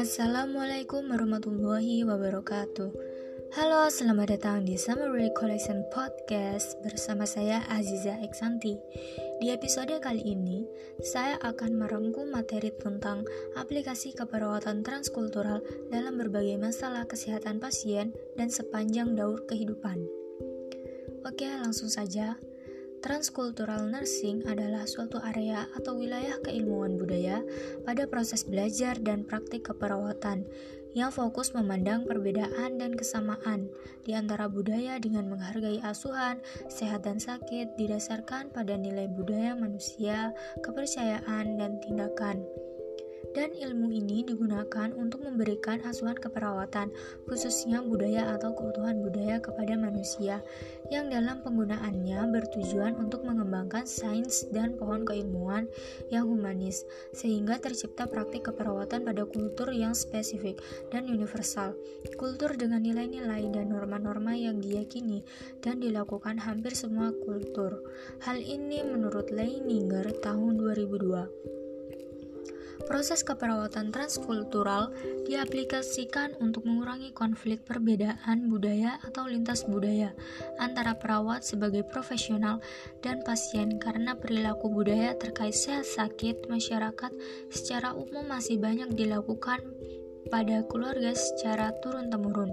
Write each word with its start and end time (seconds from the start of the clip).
Assalamualaikum 0.00 1.12
warahmatullahi 1.12 2.08
wabarakatuh. 2.08 2.88
Halo, 3.52 3.84
selamat 3.92 4.32
datang 4.32 4.64
di 4.64 4.80
Summary 4.80 5.28
Collection 5.36 5.84
Podcast 5.92 6.80
bersama 6.80 7.28
saya 7.28 7.60
Aziza 7.68 8.16
Eksanti. 8.24 8.80
Di 9.44 9.52
episode 9.52 9.92
kali 10.00 10.24
ini, 10.24 10.64
saya 11.04 11.36
akan 11.44 11.76
merangkum 11.76 12.32
materi 12.32 12.72
tentang 12.80 13.28
aplikasi 13.60 14.16
keperawatan 14.16 14.80
transkultural 14.80 15.60
dalam 15.92 16.16
berbagai 16.16 16.56
masalah 16.56 17.04
kesehatan 17.04 17.60
pasien 17.60 18.16
dan 18.40 18.48
sepanjang 18.48 19.12
daur 19.12 19.44
kehidupan. 19.44 20.00
Oke, 21.28 21.44
langsung 21.60 21.92
saja 21.92 22.40
Transkultural 23.00 23.88
nursing 23.88 24.44
adalah 24.44 24.84
suatu 24.84 25.16
area 25.24 25.64
atau 25.72 25.96
wilayah 25.96 26.36
keilmuan 26.44 27.00
budaya 27.00 27.40
pada 27.88 28.04
proses 28.04 28.44
belajar 28.44 29.00
dan 29.00 29.24
praktik 29.24 29.72
keperawatan 29.72 30.44
yang 30.92 31.14
fokus 31.14 31.54
memandang 31.54 32.02
perbedaan 32.02 32.76
dan 32.76 32.92
kesamaan 32.98 33.70
di 34.02 34.12
antara 34.12 34.50
budaya 34.50 34.98
dengan 34.98 35.30
menghargai 35.30 35.78
asuhan, 35.86 36.42
sehat 36.66 37.06
dan 37.06 37.22
sakit 37.22 37.78
didasarkan 37.78 38.50
pada 38.50 38.74
nilai 38.74 39.06
budaya 39.06 39.54
manusia, 39.54 40.34
kepercayaan, 40.66 41.56
dan 41.56 41.78
tindakan 41.78 42.42
dan 43.32 43.54
ilmu 43.54 43.94
ini 43.94 44.26
digunakan 44.26 44.90
untuk 44.96 45.22
memberikan 45.22 45.78
asuhan 45.86 46.18
keperawatan, 46.18 46.90
khususnya 47.30 47.82
budaya 47.82 48.34
atau 48.34 48.54
keutuhan 48.54 48.98
budaya 49.02 49.38
kepada 49.38 49.78
manusia, 49.78 50.42
yang 50.90 51.06
dalam 51.06 51.38
penggunaannya 51.46 52.18
bertujuan 52.34 52.98
untuk 52.98 53.22
mengembangkan 53.22 53.86
sains 53.86 54.46
dan 54.50 54.74
pohon 54.74 55.06
keilmuan 55.06 55.70
yang 56.10 56.26
humanis, 56.26 56.82
sehingga 57.14 57.62
tercipta 57.62 58.10
praktik 58.10 58.50
keperawatan 58.50 59.06
pada 59.06 59.22
kultur 59.26 59.70
yang 59.70 59.94
spesifik 59.94 60.58
dan 60.90 61.06
universal, 61.06 61.78
kultur 62.18 62.56
dengan 62.58 62.82
nilai-nilai 62.82 63.46
dan 63.54 63.70
norma-norma 63.70 64.34
yang 64.34 64.58
diyakini 64.58 65.22
dan 65.62 65.78
dilakukan 65.78 66.42
hampir 66.42 66.74
semua 66.74 67.14
kultur. 67.22 67.86
Hal 68.26 68.42
ini 68.42 68.82
menurut 68.82 69.30
Leininger 69.30 70.10
tahun 70.18 70.58
2002. 70.58 71.59
Proses 72.84 73.22
keperawatan 73.22 73.92
transkultural 73.92 74.92
diaplikasikan 75.28 76.36
untuk 76.40 76.66
mengurangi 76.66 77.12
konflik 77.14 77.62
perbedaan 77.64 78.48
budaya 78.50 78.98
atau 79.06 79.28
lintas 79.28 79.64
budaya 79.68 80.16
antara 80.58 80.96
perawat 80.96 81.44
sebagai 81.44 81.86
profesional 81.86 82.58
dan 83.04 83.20
pasien 83.22 83.78
karena 83.78 84.16
perilaku 84.16 84.72
budaya 84.72 85.14
terkait 85.16 85.54
sehat 85.54 85.86
sakit 85.86 86.48
masyarakat 86.50 87.12
secara 87.52 87.92
umum 87.94 88.26
masih 88.26 88.58
banyak 88.58 88.90
dilakukan 88.96 89.60
pada 90.28 90.62
keluarga 90.68 91.16
secara 91.16 91.74
turun-temurun. 91.82 92.52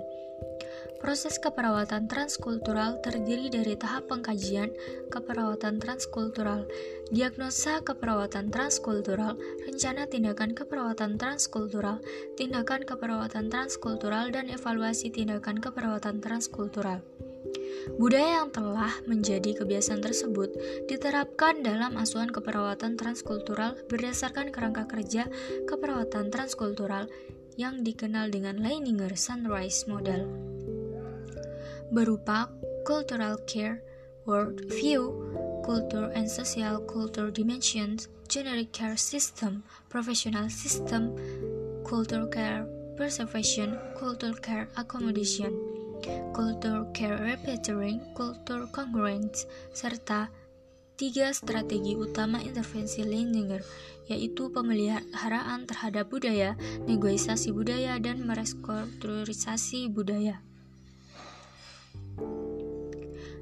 Proses 0.98 1.38
keperawatan 1.38 2.09
transkultural 2.09 2.98
terdiri 3.06 3.53
dari 3.53 3.78
tahap 3.78 4.09
pengkajian 4.09 4.73
keperawatan 5.14 5.78
transkultural, 5.78 6.66
diagnosa 7.14 7.86
keperawatan 7.86 8.50
transkultural, 8.50 9.38
rencana 9.70 10.09
tindakan 10.09 10.58
keperawatan 10.58 11.22
transkultural, 11.22 12.02
tindakan 12.34 12.81
keperawatan 12.81 13.53
transkultural, 13.53 14.34
dan 14.34 14.50
evaluasi 14.50 15.14
tindakan 15.14 15.62
keperawatan 15.62 16.18
transkultural. 16.18 17.06
Budaya 17.95 18.44
yang 18.44 18.50
telah 18.50 18.92
menjadi 19.06 19.53
kebiasaan 19.64 20.02
tersebut 20.02 20.52
diterapkan 20.90 21.62
dalam 21.64 21.95
asuhan 21.95 22.34
keperawatan 22.34 23.00
transkultural 23.00 23.78
berdasarkan 23.88 24.50
kerangka 24.52 24.90
kerja 24.90 25.30
keperawatan 25.70 26.34
transkultural 26.34 27.08
yang 27.56 27.86
dikenal 27.86 28.28
dengan 28.30 28.59
Leininger 28.59 29.16
Sunrise 29.16 29.88
Model 29.88 30.56
berupa 31.92 32.52
cultural 32.86 33.38
care, 33.48 33.84
world 34.25 34.64
view, 34.72 35.12
culture 35.64 36.12
and 36.16 36.28
social 36.30 36.80
culture 36.88 37.31
dimensions, 37.31 38.08
generic 38.28 38.72
care 38.72 38.96
system, 38.96 39.64
professional 39.90 40.50
system, 40.50 41.16
culture 41.84 42.28
care 42.28 42.68
preservation, 42.96 43.78
culture 44.00 44.34
care 44.42 44.68
accommodation, 44.76 45.53
culture 46.34 46.84
care 46.94 47.20
repairing, 47.20 48.02
culture 48.16 48.66
congruence, 48.74 49.46
serta 49.72 50.31
tiga 50.97 51.30
strategi 51.30 51.94
utama 51.94 52.42
intervensi 52.42 53.06
Leininger, 53.06 53.62
yaitu 54.09 54.50
pemeliharaan 54.50 55.70
terhadap 55.70 56.09
budaya, 56.09 56.58
negosiasi 56.90 57.53
budaya, 57.53 58.02
dan 58.02 58.26
merestrukturisasi 58.26 59.94
budaya. 59.94 60.42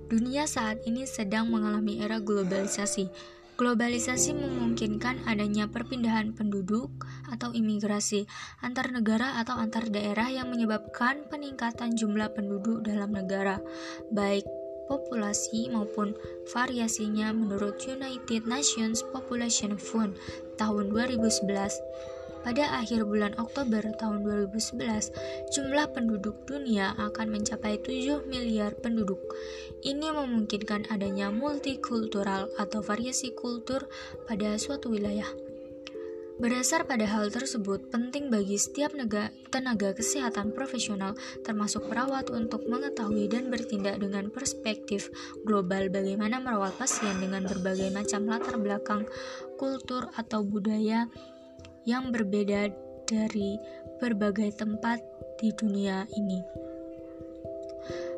Dunia 0.06 0.46
saat 0.46 0.86
ini 0.86 1.10
sedang 1.10 1.50
mengalami 1.50 1.98
era 1.98 2.22
globalisasi. 2.22 3.10
Globalisasi 3.58 4.38
memungkinkan 4.38 5.26
adanya 5.26 5.66
perpindahan 5.66 6.36
penduduk 6.36 6.92
atau 7.32 7.56
imigrasi 7.56 8.30
antar 8.62 8.94
negara 8.94 9.42
atau 9.42 9.58
antar 9.58 9.90
daerah 9.90 10.30
yang 10.30 10.54
menyebabkan 10.54 11.26
peningkatan 11.26 11.98
jumlah 11.98 12.30
penduduk 12.38 12.86
dalam 12.86 13.16
negara, 13.16 13.64
baik 14.14 14.46
populasi 14.86 15.74
maupun 15.74 16.14
variasinya 16.54 17.34
menurut 17.34 17.82
United 17.90 18.46
Nations 18.46 19.02
Population 19.10 19.80
Fund 19.82 20.14
tahun 20.62 20.94
2011. 20.94 21.82
Pada 22.46 22.78
akhir 22.78 23.10
bulan 23.10 23.34
Oktober 23.42 23.82
tahun 23.98 24.22
2011, 24.22 25.10
jumlah 25.50 25.90
penduduk 25.98 26.46
dunia 26.46 26.94
akan 26.94 27.34
mencapai 27.34 27.82
7 27.82 28.30
miliar 28.30 28.78
penduduk. 28.78 29.18
Ini 29.82 30.14
memungkinkan 30.14 30.94
adanya 30.94 31.34
multikultural 31.34 32.54
atau 32.62 32.86
variasi 32.86 33.34
kultur 33.34 33.90
pada 34.30 34.62
suatu 34.62 34.94
wilayah. 34.94 35.26
Berdasar 36.36 36.84
pada 36.84 37.08
hal 37.08 37.32
tersebut, 37.32 37.90
penting 37.90 38.28
bagi 38.28 38.60
setiap 38.60 38.92
tenaga 39.50 39.90
kesehatan 39.96 40.52
profesional, 40.52 41.16
termasuk 41.48 41.88
perawat, 41.88 42.28
untuk 42.28 42.68
mengetahui 42.68 43.32
dan 43.32 43.48
bertindak 43.48 44.04
dengan 44.04 44.28
perspektif 44.28 45.08
global 45.48 45.88
bagaimana 45.88 46.44
merawat 46.44 46.76
pasien 46.76 47.24
dengan 47.24 47.48
berbagai 47.48 47.88
macam 47.90 48.28
latar 48.28 48.60
belakang, 48.60 49.08
kultur, 49.56 50.12
atau 50.20 50.44
budaya 50.44 51.08
yang 51.86 52.10
berbeda 52.10 52.74
dari 53.06 53.62
berbagai 54.02 54.58
tempat 54.58 55.00
di 55.38 55.54
dunia 55.54 56.10
ini. 56.18 56.42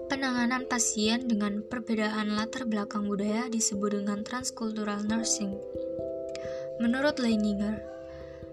Penanganan 0.07 0.63
pasien 0.71 1.27
dengan 1.27 1.59
perbedaan 1.67 2.31
latar 2.31 2.63
belakang 2.63 3.11
budaya 3.11 3.51
disebut 3.51 4.01
dengan 4.01 4.23
transcultural 4.23 5.03
nursing. 5.03 5.51
Menurut 6.79 7.19
Leininger, 7.19 7.83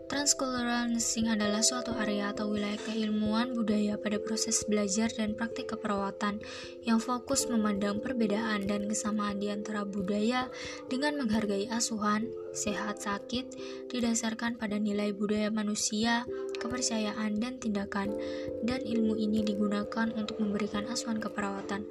transcultural 0.04 0.92
nursing 0.92 1.32
adalah 1.32 1.65
suatu 1.65 1.97
area 1.97 2.37
atau 2.37 2.53
wilayah 2.53 2.76
keilmuan 2.84 3.56
budaya 3.56 3.97
pada 3.97 4.20
proses 4.20 4.60
belajar 4.69 5.09
dan 5.09 5.32
praktik 5.32 5.72
keperawatan 5.72 6.44
yang 6.84 7.00
fokus 7.00 7.48
memandang 7.48 8.04
perbedaan 8.04 8.69
dan 8.69 8.84
kesamaan 8.84 9.41
di 9.41 9.48
antara 9.48 9.88
budaya 9.88 10.53
dengan 10.92 11.25
menghargai 11.25 11.72
asuhan, 11.72 12.28
sehat 12.53 13.00
sakit 13.00 13.56
didasarkan 13.88 14.60
pada 14.60 14.76
nilai 14.76 15.16
budaya 15.16 15.48
manusia, 15.48 16.28
kepercayaan, 16.60 17.41
dan 17.41 17.56
tindakan, 17.60 18.12
dan 18.65 18.81
ilmu 18.84 19.16
ini 19.16 19.41
digunakan 19.41 20.09
untuk 20.16 20.41
memberikan 20.41 20.84
asuhan 20.88 21.21
keperawatan, 21.21 21.84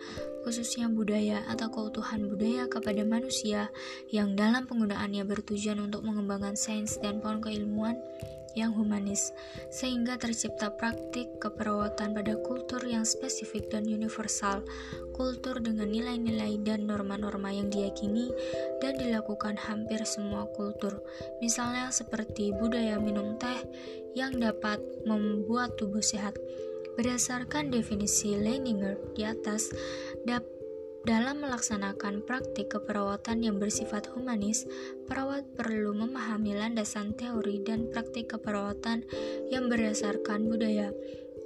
khususnya 0.46 0.90
budaya 0.90 1.46
atau 1.50 1.70
keutuhan 1.70 2.30
budaya 2.30 2.70
kepada 2.70 3.02
manusia 3.06 3.70
yang 4.10 4.34
dalam 4.34 4.66
penggunaannya 4.66 5.26
bertujuan 5.26 5.82
untuk 5.82 6.06
mengembangkan 6.06 6.58
sains 6.58 6.98
dan 7.02 7.22
pohon 7.22 7.42
keilmuan 7.42 7.98
yang 8.54 8.70
humanis, 8.74 9.34
sehingga 9.74 10.18
tercipta 10.22 10.70
praktik 10.70 11.42
keperawatan 11.42 12.14
pada 12.14 12.38
kultur 12.38 12.86
yang 12.86 13.02
spesifik 13.02 13.70
dan 13.74 13.90
universal, 13.90 14.62
kultur 15.18 15.58
dengan 15.58 15.90
nilai-nilai 15.90 16.62
dan 16.62 16.86
norma-norma 16.86 17.50
yang 17.50 17.74
diyakini 17.74 18.30
dan 18.78 18.98
dilakukan 19.02 19.58
hampir 19.58 20.06
semua 20.06 20.46
kultur, 20.54 21.02
misalnya 21.42 21.90
seperti 21.90 22.54
budaya 22.54 23.02
minum 23.02 23.36
teh 23.42 23.66
yang 24.14 24.38
dapat 24.38 24.78
membuat 25.10 25.74
tubuh 25.76 26.06
sehat. 26.06 26.38
Berdasarkan 26.94 27.74
definisi 27.74 28.38
Leininger 28.38 29.02
di 29.18 29.26
atas, 29.26 29.74
dapat 30.30 30.53
dalam 31.04 31.44
melaksanakan 31.44 32.24
praktik 32.24 32.72
keperawatan 32.72 33.44
yang 33.44 33.60
bersifat 33.60 34.08
humanis, 34.16 34.64
perawat 35.04 35.44
perlu 35.60 35.92
memahami 35.92 36.56
landasan 36.56 37.12
teori 37.16 37.60
dan 37.60 37.92
praktik 37.92 38.32
keperawatan 38.32 39.04
yang 39.52 39.68
berdasarkan 39.68 40.48
budaya. 40.48 40.96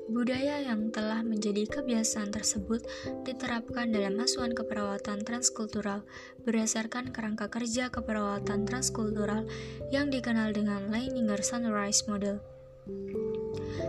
Budaya 0.08 0.64
yang 0.64 0.88
telah 0.96 1.20
menjadi 1.20 1.68
kebiasaan 1.68 2.32
tersebut 2.32 2.80
diterapkan 3.28 3.92
dalam 3.92 4.16
asuhan 4.24 4.56
keperawatan 4.56 5.28
transkultural 5.28 6.08
berdasarkan 6.48 7.12
kerangka 7.12 7.52
kerja 7.52 7.92
keperawatan 7.92 8.64
transkultural 8.64 9.44
yang 9.92 10.08
dikenal 10.08 10.56
dengan 10.56 10.88
Leininger 10.88 11.44
Sunrise 11.44 12.08
Model. 12.08 12.40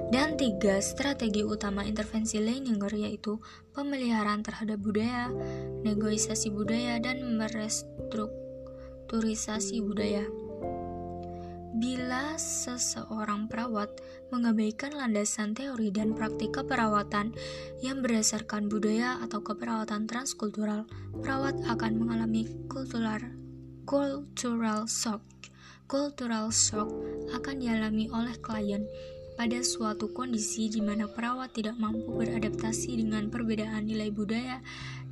Dan 0.09 0.41
tiga, 0.41 0.81
strategi 0.81 1.45
utama 1.45 1.85
intervensi 1.85 2.41
Leininger 2.41 2.89
yaitu 2.97 3.37
pemeliharaan 3.77 4.41
terhadap 4.41 4.81
budaya, 4.81 5.29
negosiasi 5.85 6.49
budaya, 6.49 6.97
dan 6.97 7.21
merestrukturisasi 7.37 9.85
budaya. 9.85 10.25
Bila 11.79 12.35
seseorang 12.41 13.47
perawat 13.47 13.87
mengabaikan 14.35 14.91
landasan 14.97 15.55
teori 15.55 15.93
dan 15.93 16.17
praktik 16.17 16.57
keperawatan 16.57 17.37
yang 17.85 18.01
berdasarkan 18.01 18.73
budaya 18.73 19.21
atau 19.23 19.45
keperawatan 19.45 20.09
transkultural, 20.09 20.89
perawat 21.21 21.61
akan 21.69 22.01
mengalami 22.01 22.49
kultural 22.67 23.21
cultural 23.89 24.85
shock. 24.85 25.25
Cultural 25.89 26.53
shock 26.53 26.93
akan 27.33 27.57
dialami 27.57 28.13
oleh 28.13 28.37
klien 28.41 28.85
pada 29.39 29.63
suatu 29.63 30.11
kondisi 30.11 30.67
di 30.67 30.83
mana 30.83 31.07
perawat 31.07 31.55
tidak 31.55 31.79
mampu 31.79 32.11
beradaptasi 32.11 32.99
dengan 32.99 33.31
perbedaan 33.31 33.87
nilai 33.87 34.11
budaya 34.11 34.59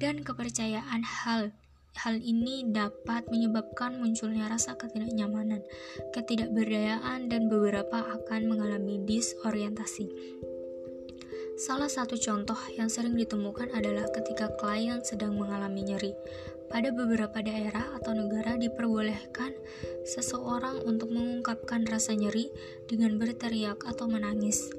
dan 0.02 0.26
kepercayaan 0.26 1.06
hal 1.06 1.54
Hal 1.96 2.20
ini 2.20 2.60
dapat 2.68 3.24
menyebabkan 3.32 3.96
munculnya 3.96 4.52
rasa 4.52 4.76
ketidaknyamanan, 4.76 5.64
ketidakberdayaan, 6.12 7.32
dan 7.32 7.48
beberapa 7.48 8.04
akan 8.04 8.52
mengalami 8.52 9.00
disorientasi. 9.08 10.12
Salah 11.56 11.88
satu 11.88 12.20
contoh 12.20 12.60
yang 12.76 12.92
sering 12.92 13.16
ditemukan 13.16 13.72
adalah 13.72 14.12
ketika 14.12 14.52
klien 14.60 15.00
sedang 15.00 15.40
mengalami 15.40 15.88
nyeri. 15.88 16.12
Pada 16.66 16.90
beberapa 16.90 17.38
daerah 17.40 17.94
atau 17.96 18.12
negara 18.12 18.58
diperbolehkan 18.58 19.54
seseorang 20.04 20.82
untuk 20.84 21.14
mengungkapkan 21.14 21.86
rasa 21.86 22.12
nyeri 22.12 22.50
dengan 22.90 23.16
berteriak 23.16 23.86
atau 23.86 24.10
menangis. 24.10 24.70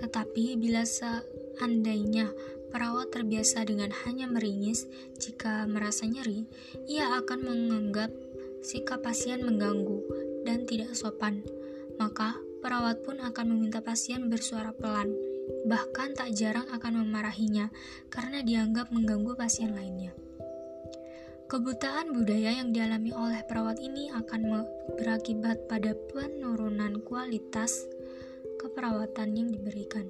Tetapi 0.00 0.56
bila 0.56 0.82
seandainya 0.88 2.32
Perawat 2.70 3.10
terbiasa 3.10 3.66
dengan 3.66 3.90
hanya 4.06 4.30
meringis 4.30 4.86
jika 5.18 5.66
merasa 5.66 6.06
nyeri, 6.06 6.46
ia 6.86 7.18
akan 7.18 7.42
menganggap 7.42 8.14
sikap 8.62 9.02
pasien 9.02 9.42
mengganggu 9.42 9.98
dan 10.46 10.70
tidak 10.70 10.94
sopan. 10.94 11.42
Maka, 11.98 12.38
perawat 12.62 13.02
pun 13.02 13.18
akan 13.18 13.46
meminta 13.50 13.82
pasien 13.82 14.30
bersuara 14.30 14.70
pelan, 14.70 15.10
bahkan 15.66 16.14
tak 16.14 16.30
jarang 16.30 16.70
akan 16.70 17.02
memarahinya 17.02 17.74
karena 18.06 18.38
dianggap 18.46 18.94
mengganggu 18.94 19.34
pasien 19.34 19.74
lainnya. 19.74 20.14
Kebutaan 21.50 22.14
budaya 22.14 22.62
yang 22.62 22.70
dialami 22.70 23.10
oleh 23.10 23.42
perawat 23.42 23.82
ini 23.82 24.06
akan 24.06 24.70
berakibat 24.94 25.66
pada 25.66 25.98
penurunan 25.98 27.02
kualitas 27.02 27.90
keperawatan 28.62 29.34
yang 29.34 29.50
diberikan. 29.50 30.06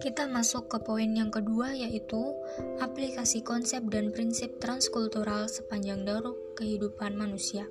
Kita 0.00 0.24
masuk 0.32 0.72
ke 0.72 0.80
poin 0.80 1.12
yang 1.12 1.28
kedua 1.28 1.76
yaitu 1.76 2.32
aplikasi 2.80 3.44
konsep 3.44 3.84
dan 3.92 4.16
prinsip 4.16 4.56
transkultural 4.64 5.44
sepanjang 5.44 6.08
daruk 6.08 6.56
kehidupan 6.56 7.20
manusia. 7.20 7.68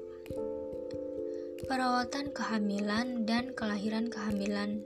Perawatan 1.65 2.29
kehamilan 2.29 3.25
dan 3.25 3.57
kelahiran 3.57 4.13
kehamilan 4.13 4.85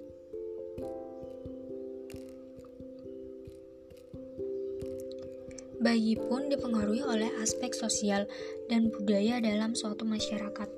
Bayi 5.81 6.13
pun 6.13 6.47
dipengaruhi 6.47 7.01
oleh 7.01 7.33
aspek 7.41 7.73
sosial 7.73 8.29
dan 8.69 8.93
budaya 8.93 9.41
dalam 9.41 9.73
suatu 9.73 10.05
masyarakat. 10.05 10.69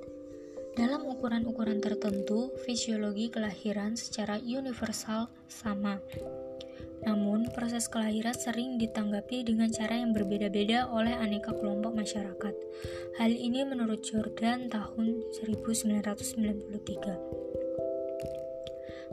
Dalam 0.74 1.06
ukuran-ukuran 1.06 1.78
tertentu, 1.78 2.50
fisiologi 2.66 3.30
kelahiran 3.30 3.94
secara 3.94 4.42
universal 4.42 5.30
sama, 5.46 6.02
namun, 7.04 7.44
proses 7.52 7.84
kelahiran 7.92 8.32
sering 8.32 8.80
ditanggapi 8.80 9.44
dengan 9.44 9.68
cara 9.68 10.00
yang 10.00 10.16
berbeda-beda 10.16 10.88
oleh 10.88 11.12
aneka 11.12 11.52
kelompok 11.52 11.92
masyarakat. 11.92 12.54
Hal 13.20 13.30
ini 13.30 13.60
menurut 13.68 14.00
Jordan 14.00 14.72
tahun 14.72 15.20
1993. 15.36 17.43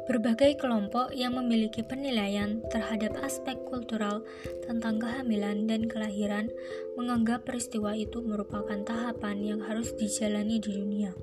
Berbagai 0.09 0.57
kelompok 0.57 1.13
yang 1.13 1.37
memiliki 1.37 1.85
penilaian 1.85 2.61
terhadap 2.73 3.21
aspek 3.21 3.53
kultural 3.69 4.25
tentang 4.65 4.97
kehamilan 4.97 5.69
dan 5.69 5.85
kelahiran 5.85 6.49
menganggap 6.97 7.45
peristiwa 7.45 7.93
itu 7.93 8.21
merupakan 8.25 8.81
tahapan 8.81 9.37
yang 9.45 9.61
harus 9.61 9.93
dijalani 9.93 10.57
di 10.57 10.73
dunia. 10.73 11.13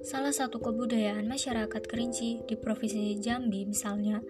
Salah 0.00 0.32
satu 0.32 0.58
kebudayaan 0.58 1.28
masyarakat 1.28 1.82
Kerinci 1.86 2.42
di 2.48 2.54
Provinsi 2.56 3.20
Jambi 3.20 3.68
misalnya 3.68 4.24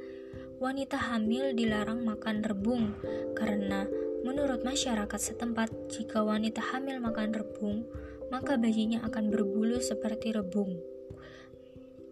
wanita 0.60 0.98
hamil 0.98 1.56
dilarang 1.56 2.04
makan 2.04 2.44
rebung 2.44 2.92
karena 3.32 3.88
menurut 4.20 4.60
masyarakat 4.60 5.16
setempat 5.16 5.72
jika 5.88 6.20
wanita 6.20 6.60
hamil 6.60 7.00
makan 7.00 7.32
rebung 7.32 7.88
maka 8.28 8.60
bayinya 8.60 9.00
akan 9.08 9.32
berbulu 9.32 9.80
seperti 9.80 10.36
rebung. 10.36 10.78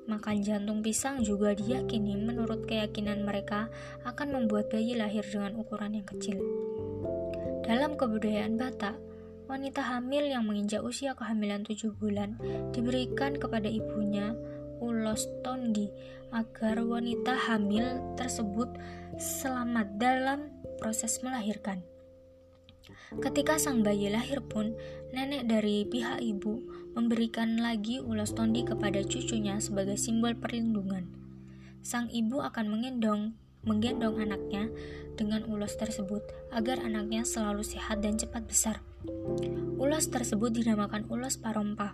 Makan 0.09 0.41
jantung 0.41 0.81
pisang 0.81 1.21
juga 1.21 1.53
diyakini 1.53 2.17
menurut 2.17 2.65
keyakinan 2.65 3.29
mereka 3.29 3.69
akan 4.09 4.41
membuat 4.41 4.73
bayi 4.73 4.97
lahir 4.97 5.21
dengan 5.21 5.61
ukuran 5.61 6.01
yang 6.01 6.09
kecil. 6.09 6.41
Dalam 7.69 8.01
kebudayaan 8.01 8.57
Batak, 8.57 8.97
wanita 9.53 9.85
hamil 9.85 10.33
yang 10.33 10.49
menginjak 10.49 10.81
usia 10.81 11.13
kehamilan 11.13 11.61
7 11.61 11.93
bulan 11.93 12.41
diberikan 12.73 13.37
kepada 13.37 13.69
ibunya 13.69 14.33
ulos 14.81 15.29
tondi 15.45 15.93
agar 16.33 16.81
wanita 16.81 17.37
hamil 17.37 18.17
tersebut 18.17 18.73
selamat 19.21 20.01
dalam 20.01 20.49
proses 20.81 21.21
melahirkan. 21.21 21.85
Ketika 23.21 23.61
sang 23.61 23.85
bayi 23.85 24.09
lahir 24.09 24.41
pun, 24.41 24.73
nenek 25.13 25.45
dari 25.49 25.85
pihak 25.85 26.25
ibu 26.25 26.61
memberikan 26.97 27.61
lagi 27.61 28.01
ulos 28.01 28.33
tondi 28.33 28.65
kepada 28.65 29.03
cucunya 29.05 29.59
sebagai 29.59 29.97
simbol 29.99 30.37
perlindungan. 30.37 31.09
Sang 31.85 32.09
ibu 32.09 32.41
akan 32.41 32.67
menggendong 32.69 33.35
menggendong 33.67 34.23
anaknya 34.23 34.71
dengan 35.19 35.43
ulos 35.51 35.75
tersebut 35.75 36.23
agar 36.55 36.79
anaknya 36.81 37.27
selalu 37.27 37.67
sehat 37.67 38.01
dan 38.01 38.15
cepat 38.17 38.47
besar. 38.47 38.81
Ulos 39.77 40.09
tersebut 40.09 40.55
dinamakan 40.55 41.05
ulos 41.11 41.37
parompa 41.37 41.93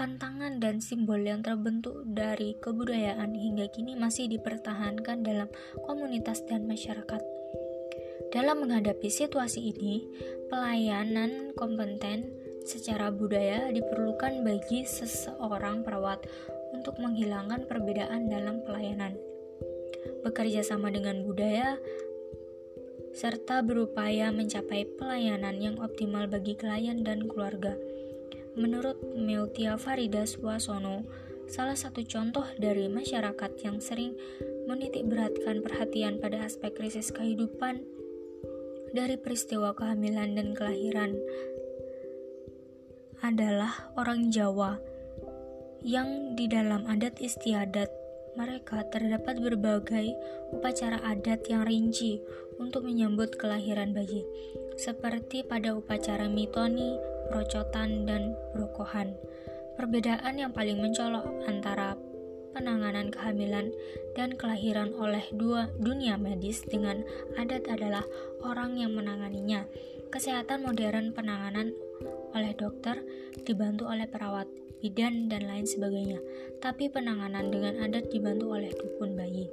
Pantangan 0.00 0.64
dan 0.64 0.80
simbol 0.80 1.20
yang 1.20 1.44
terbentuk 1.44 2.08
dari 2.08 2.56
kebudayaan 2.56 3.36
hingga 3.36 3.68
kini 3.68 4.00
masih 4.00 4.32
dipertahankan 4.32 5.20
dalam 5.20 5.52
komunitas 5.84 6.40
dan 6.48 6.64
masyarakat. 6.64 7.20
Dalam 8.32 8.64
menghadapi 8.64 9.12
situasi 9.12 9.60
ini, 9.74 10.06
pelayanan 10.48 11.52
kompeten 11.52 12.32
secara 12.64 13.12
budaya 13.12 13.68
diperlukan 13.72 14.44
bagi 14.44 14.84
seseorang 14.84 15.84
perawat 15.84 16.24
untuk 16.72 16.96
menghilangkan 17.00 17.66
perbedaan 17.66 18.30
dalam 18.30 18.62
pelayanan. 18.64 19.16
Bekerja 20.24 20.64
sama 20.64 20.92
dengan 20.92 21.24
budaya 21.24 21.76
serta 23.10 23.60
berupaya 23.66 24.30
mencapai 24.30 24.86
pelayanan 24.94 25.58
yang 25.58 25.76
optimal 25.82 26.30
bagi 26.30 26.54
klien 26.54 27.02
dan 27.02 27.26
keluarga. 27.26 27.74
Menurut 28.54 28.98
Meutia 29.18 29.74
Farida 29.74 30.26
Suasono, 30.26 31.06
salah 31.50 31.74
satu 31.74 32.06
contoh 32.06 32.46
dari 32.58 32.86
masyarakat 32.86 33.50
yang 33.66 33.82
sering 33.82 34.14
menitik 34.70 35.06
beratkan 35.10 35.58
perhatian 35.62 36.22
pada 36.22 36.46
aspek 36.46 36.70
krisis 36.78 37.10
kehidupan 37.10 37.82
dari 38.90 39.18
peristiwa 39.18 39.74
kehamilan 39.74 40.34
dan 40.34 40.54
kelahiran 40.54 41.14
adalah 43.20 43.92
orang 43.96 44.32
Jawa 44.32 44.80
yang 45.80 46.36
di 46.36 46.44
dalam 46.44 46.84
adat 46.84 47.20
istiadat 47.20 47.88
mereka 48.36 48.84
terdapat 48.88 49.40
berbagai 49.40 50.12
upacara 50.52 51.00
adat 51.02 51.44
yang 51.48 51.64
rinci 51.66 52.20
untuk 52.60 52.84
menyambut 52.84 53.34
kelahiran 53.40 53.96
bayi, 53.96 54.22
seperti 54.76 55.42
pada 55.42 55.74
upacara 55.74 56.28
mitoni, 56.28 57.00
perocotan, 57.32 58.04
dan 58.04 58.36
brokohan. 58.52 59.16
Perbedaan 59.80 60.36
yang 60.36 60.52
paling 60.52 60.76
mencolok 60.76 61.24
antara 61.48 61.96
penanganan 62.52 63.08
kehamilan 63.08 63.72
dan 64.12 64.36
kelahiran 64.36 64.92
oleh 64.92 65.24
dua 65.32 65.72
dunia 65.80 66.20
medis 66.20 66.60
dengan 66.66 67.00
adat 67.40 67.64
adalah 67.72 68.04
orang 68.44 68.76
yang 68.76 68.92
menanganinya. 68.92 69.64
Kesehatan 70.12 70.66
modern 70.66 71.14
penanganan 71.16 71.72
oleh 72.34 72.54
dokter 72.54 73.00
dibantu 73.42 73.88
oleh 73.88 74.06
perawat, 74.06 74.46
bidan, 74.80 75.28
dan 75.28 75.46
lain 75.46 75.66
sebagainya. 75.68 76.18
Tapi 76.58 76.88
penanganan 76.88 77.50
dengan 77.52 77.80
adat 77.82 78.10
dibantu 78.12 78.54
oleh 78.54 78.72
dukun 78.74 79.16
bayi. 79.16 79.48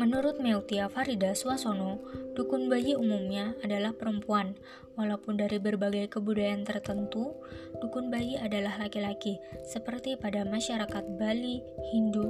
Menurut 0.00 0.40
Meutia 0.40 0.88
Farida 0.88 1.36
Swasono, 1.36 2.00
dukun 2.32 2.72
bayi 2.72 2.96
umumnya 2.96 3.52
adalah 3.60 3.92
perempuan. 3.92 4.56
Walaupun 4.96 5.36
dari 5.36 5.60
berbagai 5.60 6.08
kebudayaan 6.08 6.64
tertentu, 6.64 7.36
dukun 7.80 8.08
bayi 8.08 8.40
adalah 8.40 8.80
laki-laki, 8.80 9.36
seperti 9.68 10.16
pada 10.16 10.48
masyarakat 10.48 11.04
Bali, 11.20 11.60
Hindu, 11.92 12.28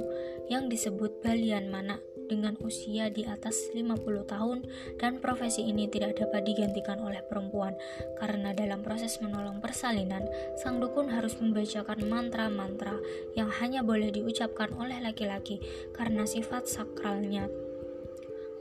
yang 0.51 0.67
disebut 0.67 1.23
Balian 1.23 1.71
Mana 1.71 1.99
dengan 2.27 2.55
usia 2.63 3.11
di 3.11 3.27
atas 3.27 3.71
50 3.71 3.99
tahun 4.25 4.65
dan 4.99 5.19
profesi 5.19 5.67
ini 5.67 5.87
tidak 5.87 6.19
dapat 6.19 6.47
digantikan 6.47 6.99
oleh 7.03 7.19
perempuan 7.25 7.75
karena 8.19 8.55
dalam 8.55 8.81
proses 8.81 9.19
menolong 9.19 9.59
persalinan, 9.59 10.25
sang 10.59 10.79
dukun 10.79 11.11
harus 11.11 11.35
membacakan 11.39 12.03
mantra-mantra 12.07 12.95
yang 13.35 13.51
hanya 13.59 13.83
boleh 13.83 14.09
diucapkan 14.11 14.71
oleh 14.79 14.99
laki-laki 15.03 15.59
karena 15.95 16.23
sifat 16.23 16.67
sakralnya. 16.67 17.47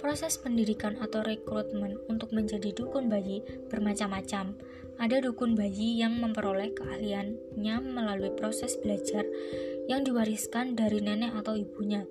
Proses 0.02 0.35
pendidikan 0.35 0.99
atau 0.99 1.23
rekrutmen 1.23 1.95
untuk 2.11 2.35
menjadi 2.35 2.75
dukun 2.75 3.07
bayi 3.07 3.38
bermacam-macam. 3.71 4.59
Ada 4.99 5.23
dukun 5.23 5.54
bayi 5.54 6.02
yang 6.02 6.19
memperoleh 6.19 6.75
keahliannya 6.75 7.76
melalui 7.87 8.35
proses 8.35 8.75
belajar 8.83 9.23
yang 9.87 10.02
diwariskan 10.02 10.75
dari 10.75 10.99
nenek 10.99 11.38
atau 11.38 11.54
ibunya. 11.54 12.02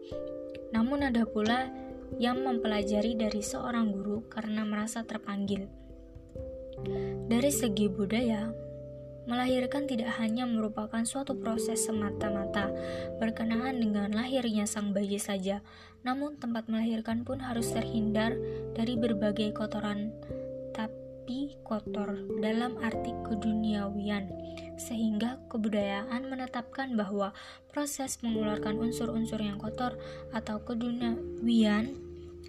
Namun 0.72 1.08
ada 1.08 1.24
pula 1.28 1.72
yang 2.20 2.44
mempelajari 2.44 3.16
dari 3.16 3.40
seorang 3.40 3.92
guru 3.96 4.28
karena 4.28 4.68
merasa 4.68 5.04
terpanggil. 5.08 5.68
Dari 7.28 7.52
segi 7.54 7.88
budaya, 7.88 8.52
melahirkan 9.30 9.86
tidak 9.86 10.18
hanya 10.18 10.50
merupakan 10.50 11.06
suatu 11.06 11.38
proses 11.38 11.86
semata-mata 11.86 12.74
berkenaan 13.22 13.78
dengan 13.78 14.12
lahirnya 14.12 14.66
sang 14.66 14.92
bayi 14.92 15.22
saja, 15.22 15.62
namun 16.02 16.42
tempat 16.42 16.66
melahirkan 16.68 17.22
pun 17.22 17.40
harus 17.40 17.70
terhindar 17.70 18.34
dari 18.74 18.98
berbagai 18.98 19.54
kotoran 19.54 20.10
tapi 20.74 21.54
kotor 21.62 22.18
dalam 22.42 22.76
arti 22.82 23.14
keduniawian 23.22 24.26
sehingga 24.82 25.38
kebudayaan 25.54 26.26
menetapkan 26.26 26.98
bahwa 26.98 27.38
proses 27.70 28.18
mengeluarkan 28.26 28.82
unsur-unsur 28.82 29.38
yang 29.38 29.62
kotor 29.62 29.94
atau 30.34 30.58
keduniawian 30.66 31.94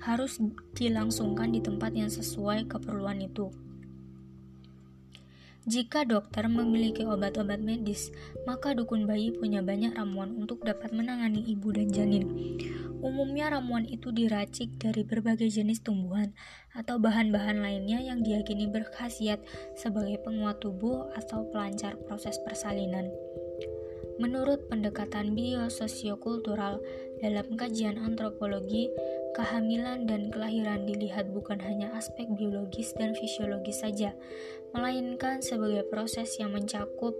harus 0.00 0.40
dilangsungkan 0.72 1.52
di 1.52 1.60
tempat 1.60 1.92
yang 1.92 2.08
sesuai 2.08 2.66
keperluan 2.72 3.20
itu. 3.20 3.52
Jika 5.62 6.02
dokter 6.02 6.50
memiliki 6.50 7.07
obat-obat 7.07 7.62
medis, 7.62 8.11
maka 8.50 8.75
dukun 8.75 9.07
bayi 9.07 9.31
punya 9.31 9.62
banyak 9.62 9.95
ramuan 9.95 10.35
untuk 10.35 10.66
dapat 10.66 10.90
menangani 10.90 11.38
ibu 11.47 11.71
dan 11.71 11.87
janin. 11.87 12.26
Umumnya 12.99 13.50
ramuan 13.50 13.87
itu 13.87 14.11
diracik 14.11 14.75
dari 14.83 15.07
berbagai 15.07 15.47
jenis 15.50 15.83
tumbuhan 15.83 16.35
atau 16.75 16.99
bahan-bahan 16.99 17.62
lainnya 17.62 18.02
yang 18.02 18.26
diyakini 18.26 18.71
berkhasiat 18.71 19.38
sebagai 19.78 20.19
penguat 20.23 20.59
tubuh 20.59 21.11
atau 21.14 21.47
pelancar 21.54 21.95
proses 22.11 22.38
persalinan. 22.42 23.11
Menurut 24.23 24.71
pendekatan 24.71 25.35
biososiokultural 25.35 26.78
dalam 27.19 27.47
kajian 27.59 27.99
antropologi, 27.99 28.87
kehamilan 29.35 30.04
dan 30.04 30.28
kelahiran 30.28 30.85
dilihat 30.85 31.33
bukan 31.33 31.59
hanya 31.59 31.90
aspek 31.97 32.28
biologis 32.37 32.92
dan 32.95 33.16
fisiologis 33.16 33.81
saja, 33.81 34.14
melainkan 34.73 35.45
sebagai 35.45 35.85
proses 35.88 36.37
yang 36.41 36.57
mencakup 36.57 37.12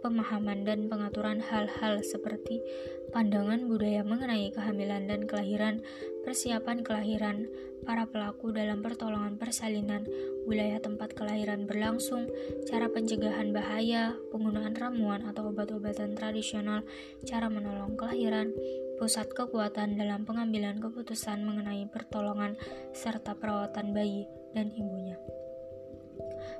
pemahaman 0.00 0.64
dan 0.64 0.88
pengaturan 0.88 1.44
hal-hal 1.44 2.00
seperti 2.00 2.64
pandangan 3.12 3.68
budaya 3.68 4.00
mengenai 4.00 4.48
kehamilan 4.54 5.04
dan 5.04 5.28
kelahiran, 5.28 5.84
persiapan 6.24 6.80
kelahiran, 6.80 7.50
para 7.84 8.04
pelaku 8.08 8.52
dalam 8.52 8.84
pertolongan 8.84 9.40
persalinan, 9.40 10.04
wilayah 10.44 10.78
tempat 10.80 11.16
kelahiran 11.16 11.64
berlangsung, 11.64 12.28
cara 12.68 12.86
pencegahan 12.92 13.52
bahaya, 13.52 14.14
penggunaan 14.30 14.76
ramuan 14.76 15.24
atau 15.26 15.50
obat-obatan 15.50 16.14
tradisional, 16.16 16.84
cara 17.24 17.48
menolong 17.48 17.96
kelahiran, 17.96 18.52
pusat 19.00 19.32
kekuatan 19.32 19.96
dalam 19.96 20.28
pengambilan 20.28 20.76
keputusan 20.78 21.40
mengenai 21.40 21.88
pertolongan 21.88 22.54
serta 22.92 23.32
perawatan 23.36 23.96
bayi 23.96 24.28
dan 24.52 24.70
ibunya. 24.76 25.16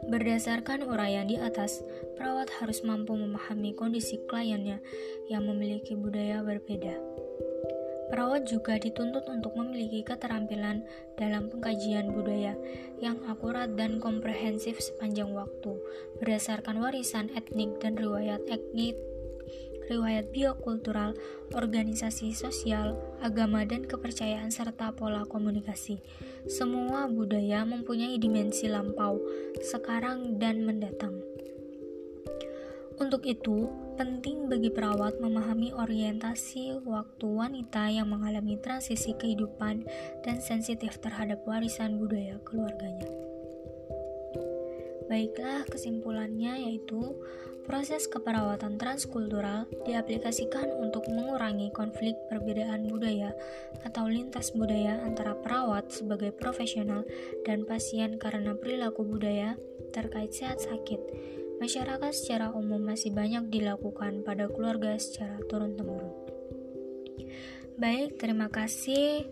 Berdasarkan 0.06 0.86
uraian 0.86 1.28
di 1.28 1.36
atas, 1.36 1.84
perawat 2.16 2.48
harus 2.60 2.80
mampu 2.86 3.16
memahami 3.16 3.76
kondisi 3.76 4.20
kliennya 4.28 4.80
yang 5.28 5.44
memiliki 5.44 5.96
budaya 5.96 6.40
berbeda. 6.40 6.96
Perawat 8.10 8.42
juga 8.50 8.74
dituntut 8.74 9.22
untuk 9.30 9.54
memiliki 9.54 10.02
keterampilan 10.02 10.82
dalam 11.14 11.46
pengkajian 11.46 12.10
budaya 12.10 12.58
yang 12.98 13.22
akurat 13.30 13.70
dan 13.78 14.02
komprehensif 14.02 14.82
sepanjang 14.82 15.30
waktu, 15.30 15.78
berdasarkan 16.18 16.82
warisan 16.82 17.30
etnik 17.38 17.78
dan 17.78 17.94
riwayat 17.94 18.42
etnik 18.50 18.98
riwayat 19.90 20.30
biokultural, 20.30 21.18
organisasi 21.50 22.30
sosial, 22.30 22.94
agama, 23.18 23.66
dan 23.66 23.82
kepercayaan 23.82 24.54
serta 24.54 24.94
pola 24.94 25.26
komunikasi. 25.26 25.98
Semua 26.46 27.10
budaya 27.10 27.66
mempunyai 27.66 28.14
dimensi 28.22 28.70
lampau, 28.70 29.18
sekarang, 29.58 30.38
dan 30.38 30.62
mendatang. 30.62 31.18
Untuk 33.00 33.24
itu, 33.24 33.66
penting 33.96 34.52
bagi 34.52 34.68
perawat 34.68 35.24
memahami 35.24 35.72
orientasi 35.72 36.84
waktu 36.84 37.26
wanita 37.26 37.88
yang 37.88 38.12
mengalami 38.12 38.60
transisi 38.60 39.16
kehidupan 39.16 39.88
dan 40.20 40.36
sensitif 40.44 41.00
terhadap 41.00 41.40
warisan 41.48 41.96
budaya 41.96 42.36
keluarganya. 42.44 43.08
Baiklah, 45.08 45.66
kesimpulannya 45.66 46.70
yaitu 46.70 47.16
Proses 47.70 48.10
keperawatan 48.10 48.82
transkultural 48.82 49.70
diaplikasikan 49.86 50.74
untuk 50.82 51.06
mengurangi 51.06 51.70
konflik 51.70 52.18
perbedaan 52.26 52.90
budaya 52.90 53.30
atau 53.86 54.10
lintas 54.10 54.50
budaya 54.50 54.98
antara 55.06 55.38
perawat 55.38 55.86
sebagai 55.94 56.34
profesional 56.34 57.06
dan 57.46 57.62
pasien 57.62 58.18
karena 58.18 58.58
perilaku 58.58 59.06
budaya 59.06 59.54
terkait 59.94 60.34
sehat 60.34 60.58
sakit. 60.58 60.98
Masyarakat 61.62 62.10
secara 62.10 62.50
umum 62.50 62.82
masih 62.82 63.14
banyak 63.14 63.46
dilakukan 63.54 64.26
pada 64.26 64.50
keluarga 64.50 64.98
secara 64.98 65.38
turun-temurun. 65.46 66.10
Baik, 67.78 68.18
terima 68.18 68.50
kasih. 68.50 69.30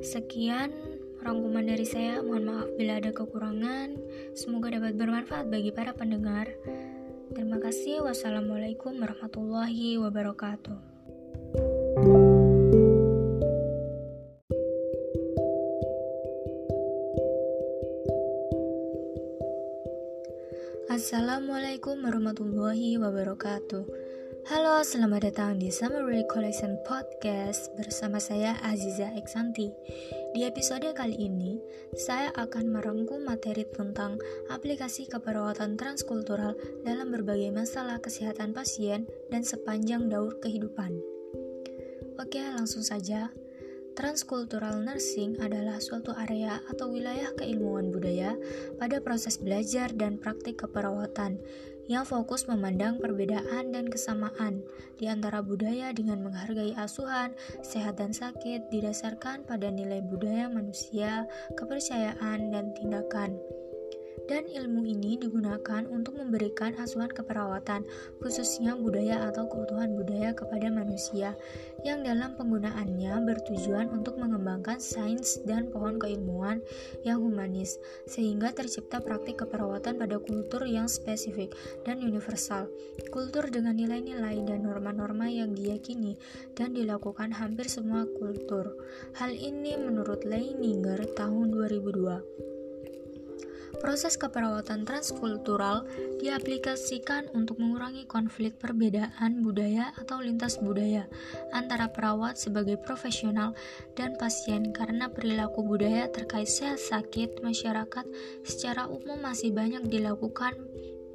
Sekian 0.00 0.72
rangkuman 1.20 1.68
dari 1.68 1.84
saya. 1.84 2.24
Mohon 2.24 2.44
maaf 2.48 2.68
bila 2.80 3.04
ada 3.04 3.12
kekurangan. 3.12 4.00
Semoga 4.32 4.72
dapat 4.72 4.96
bermanfaat 4.96 5.52
bagi 5.52 5.76
para 5.76 5.92
pendengar. 5.92 6.56
Terima 7.32 7.58
kasih. 7.58 8.04
Wassalamualaikum 8.06 8.94
warahmatullahi 9.02 9.98
wabarakatuh. 9.98 10.78
Assalamualaikum 20.86 21.98
warahmatullahi 22.02 22.96
wabarakatuh. 23.00 23.84
Halo, 24.46 24.78
selamat 24.86 25.34
datang 25.34 25.58
di 25.58 25.74
Summary 25.74 26.22
Collection 26.30 26.78
Podcast 26.86 27.74
bersama 27.74 28.22
saya 28.22 28.54
Aziza 28.62 29.10
Eksanti. 29.18 29.74
Di 30.36 30.44
episode 30.44 30.92
kali 30.92 31.16
ini, 31.16 31.56
saya 31.96 32.28
akan 32.36 32.68
merangkum 32.68 33.24
materi 33.24 33.64
tentang 33.72 34.20
aplikasi 34.52 35.08
keperawatan 35.08 35.80
transkultural 35.80 36.52
dalam 36.84 37.08
berbagai 37.08 37.48
masalah 37.56 37.96
kesehatan 38.04 38.52
pasien 38.52 39.08
dan 39.32 39.48
sepanjang 39.48 40.12
daur 40.12 40.36
kehidupan. 40.44 40.92
Oke, 42.20 42.44
langsung 42.52 42.84
saja. 42.84 43.32
Transkultural 43.96 44.84
nursing 44.84 45.40
adalah 45.40 45.80
suatu 45.80 46.12
area 46.12 46.60
atau 46.68 46.92
wilayah 46.92 47.32
keilmuan 47.32 47.88
budaya 47.88 48.36
pada 48.76 49.00
proses 49.00 49.40
belajar 49.40 49.88
dan 49.96 50.20
praktik 50.20 50.60
keperawatan 50.60 51.40
yang 51.86 52.02
fokus 52.06 52.46
memandang 52.50 52.98
perbedaan 52.98 53.70
dan 53.70 53.86
kesamaan 53.86 54.62
di 54.98 55.06
antara 55.06 55.42
budaya 55.42 55.94
dengan 55.94 56.22
menghargai 56.26 56.74
asuhan, 56.74 57.34
sehat 57.62 57.98
dan 57.98 58.10
sakit 58.10 58.70
didasarkan 58.70 59.46
pada 59.46 59.70
nilai 59.70 60.02
budaya 60.02 60.50
manusia, 60.50 61.26
kepercayaan, 61.54 62.50
dan 62.50 62.74
tindakan. 62.74 63.38
Dan 64.24 64.48
ilmu 64.48 64.88
ini 64.88 65.20
digunakan 65.20 65.84
untuk 65.86 66.16
memberikan 66.16 66.72
asuhan 66.80 67.12
keperawatan, 67.12 67.84
khususnya 68.24 68.72
budaya 68.74 69.28
atau 69.28 69.44
keutuhan 69.46 69.92
budaya 69.92 70.32
kepada 70.32 70.72
manusia, 70.72 71.36
yang 71.84 72.00
dalam 72.00 72.34
penggunaannya 72.34 73.22
bertujuan 73.22 73.92
untuk 73.92 74.16
mengembangkan 74.16 74.80
sains 74.80 75.38
dan 75.44 75.68
pohon 75.68 76.00
keilmuan 76.00 76.64
yang 77.04 77.20
humanis, 77.22 77.78
sehingga 78.08 78.50
tercipta 78.56 78.98
praktik 78.98 79.44
keperawatan 79.44 80.00
pada 80.00 80.16
kultur 80.18 80.64
yang 80.64 80.88
spesifik 80.88 81.52
dan 81.84 82.00
universal. 82.02 82.66
Kultur 83.12 83.46
dengan 83.52 83.76
nilai-nilai 83.76 84.42
dan 84.48 84.64
norma-norma 84.64 85.28
yang 85.28 85.52
diyakini 85.52 86.16
dan 86.56 86.72
dilakukan 86.72 87.30
hampir 87.30 87.68
semua 87.68 88.08
kultur. 88.18 88.74
Hal 89.20 89.36
ini 89.36 89.76
menurut 89.76 90.24
Leininger 90.24 91.04
tahun 91.14 91.52
2002. 91.52 92.55
Proses 93.76 94.16
keperawatan 94.16 94.88
transkultural 94.88 95.84
diaplikasikan 96.18 97.28
untuk 97.36 97.60
mengurangi 97.60 98.08
konflik 98.08 98.56
perbedaan 98.56 99.44
budaya 99.44 99.92
atau 100.00 100.18
lintas 100.24 100.56
budaya 100.58 101.04
antara 101.52 101.92
perawat 101.92 102.40
sebagai 102.40 102.80
profesional 102.80 103.52
dan 103.92 104.16
pasien 104.16 104.72
karena 104.72 105.12
perilaku 105.12 105.62
budaya 105.62 106.08
terkait 106.08 106.48
sehat 106.48 106.80
sakit 106.80 107.44
masyarakat 107.44 108.04
secara 108.42 108.88
umum 108.88 109.20
masih 109.20 109.52
banyak 109.52 109.84
dilakukan 109.86 110.56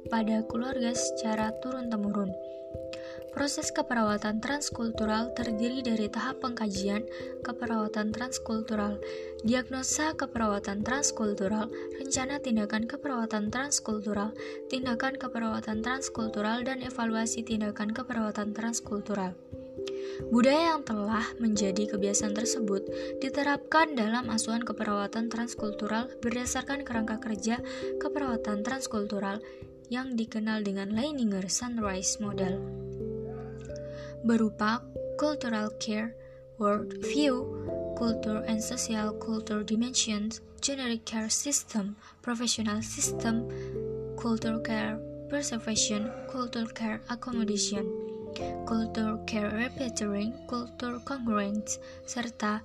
pada 0.06 0.44
keluarga 0.46 0.94
secara 0.94 1.50
turun-temurun. 1.62 2.30
Proses 3.32 3.72
keperawatan 3.72 4.44
transkultural 4.44 5.32
terdiri 5.32 5.80
dari 5.80 6.04
tahap 6.12 6.44
pengkajian 6.44 7.08
keperawatan 7.40 8.12
transkultural, 8.12 9.00
diagnosa 9.40 10.12
keperawatan 10.12 10.84
transkultural, 10.84 11.72
rencana 11.96 12.44
tindakan 12.44 12.84
keperawatan 12.84 13.48
transkultural, 13.48 14.36
tindakan 14.68 15.16
keperawatan 15.16 15.80
transkultural, 15.80 16.60
dan 16.60 16.84
evaluasi 16.84 17.40
tindakan 17.40 17.96
keperawatan 17.96 18.52
transkultural. 18.52 19.32
Budaya 20.28 20.76
yang 20.76 20.84
telah 20.84 21.24
menjadi 21.40 21.88
kebiasaan 21.88 22.36
tersebut 22.36 22.84
diterapkan 23.24 23.96
dalam 23.96 24.28
asuhan 24.28 24.60
keperawatan 24.60 25.32
transkultural 25.32 26.12
berdasarkan 26.20 26.84
kerangka 26.84 27.16
kerja 27.16 27.64
keperawatan 27.96 28.60
transkultural 28.60 29.40
yang 29.88 30.12
dikenal 30.16 30.60
dengan 30.60 30.92
Leininger 30.92 31.48
Sunrise 31.48 32.20
Model 32.20 32.60
berupa 34.24 34.82
cultural 35.18 35.70
care, 35.78 36.14
world 36.58 36.94
view, 37.02 37.46
culture 37.98 38.42
and 38.46 38.62
social 38.62 39.14
culture 39.18 39.62
dimensions, 39.62 40.40
generic 40.62 41.04
care 41.04 41.30
system, 41.30 41.96
professional 42.22 42.82
system, 42.82 43.46
culture 44.18 44.58
care 44.62 44.98
preservation, 45.30 46.10
culture 46.30 46.68
care 46.74 47.00
accommodation, 47.08 47.86
culture 48.66 49.18
care 49.26 49.50
repertorying, 49.50 50.34
culture 50.46 51.00
congruence, 51.08 51.80
serta 52.04 52.62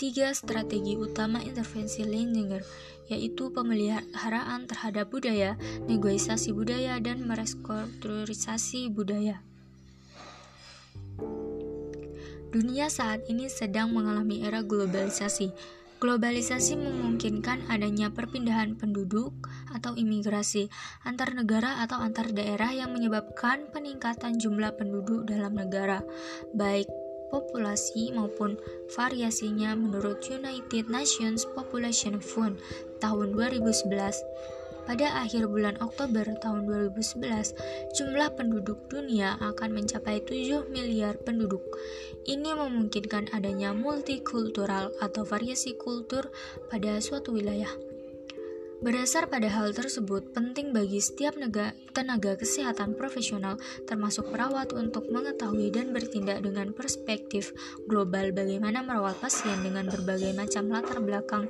tiga 0.00 0.32
strategi 0.32 0.96
utama 0.96 1.44
intervensi 1.44 2.08
Leininger, 2.08 2.64
yaitu 3.12 3.52
pemeliharaan 3.52 4.64
terhadap 4.64 5.12
budaya, 5.12 5.60
negosiasi 5.84 6.56
budaya, 6.56 6.96
dan 7.04 7.20
merestrukturisasi 7.28 8.88
budaya. 8.88 9.44
Dunia 12.50 12.90
saat 12.90 13.30
ini 13.30 13.46
sedang 13.46 13.94
mengalami 13.94 14.42
era 14.42 14.66
globalisasi. 14.66 15.54
Globalisasi 16.02 16.74
memungkinkan 16.82 17.70
adanya 17.70 18.10
perpindahan 18.10 18.74
penduduk 18.74 19.30
atau 19.70 19.94
imigrasi 19.94 20.66
antar 21.06 21.30
negara 21.30 21.78
atau 21.86 22.02
antar 22.02 22.34
daerah 22.34 22.74
yang 22.74 22.90
menyebabkan 22.90 23.70
peningkatan 23.70 24.42
jumlah 24.42 24.74
penduduk 24.74 25.30
dalam 25.30 25.54
negara, 25.54 26.02
baik 26.50 26.90
populasi 27.30 28.10
maupun 28.10 28.58
variasinya 28.98 29.78
menurut 29.78 30.18
United 30.26 30.90
Nations 30.90 31.46
Population 31.54 32.18
Fund 32.18 32.58
tahun 32.98 33.30
2011. 33.38 34.58
Pada 34.90 35.22
akhir 35.22 35.46
bulan 35.46 35.78
Oktober 35.78 36.26
tahun 36.42 36.66
2011, 36.66 37.54
jumlah 37.94 38.34
penduduk 38.34 38.90
dunia 38.90 39.38
akan 39.38 39.70
mencapai 39.70 40.18
7 40.18 40.66
miliar 40.66 41.14
penduduk. 41.22 41.62
Ini 42.26 42.58
memungkinkan 42.58 43.30
adanya 43.30 43.70
multikultural 43.70 44.90
atau 44.98 45.22
variasi 45.22 45.78
kultur 45.78 46.34
pada 46.66 46.98
suatu 46.98 47.30
wilayah. 47.30 47.70
Berdasar 48.82 49.30
pada 49.30 49.46
hal 49.46 49.70
tersebut, 49.70 50.34
penting 50.34 50.74
bagi 50.74 50.98
setiap 50.98 51.38
tenaga 51.94 52.34
kesehatan 52.34 52.98
profesional, 52.98 53.62
termasuk 53.86 54.26
perawat, 54.34 54.74
untuk 54.74 55.06
mengetahui 55.06 55.70
dan 55.70 55.94
bertindak 55.94 56.42
dengan 56.42 56.74
perspektif 56.74 57.54
global 57.86 58.34
bagaimana 58.34 58.82
merawat 58.82 59.14
pasien 59.22 59.54
dengan 59.62 59.86
berbagai 59.86 60.34
macam 60.34 60.66
latar 60.66 60.98
belakang, 60.98 61.46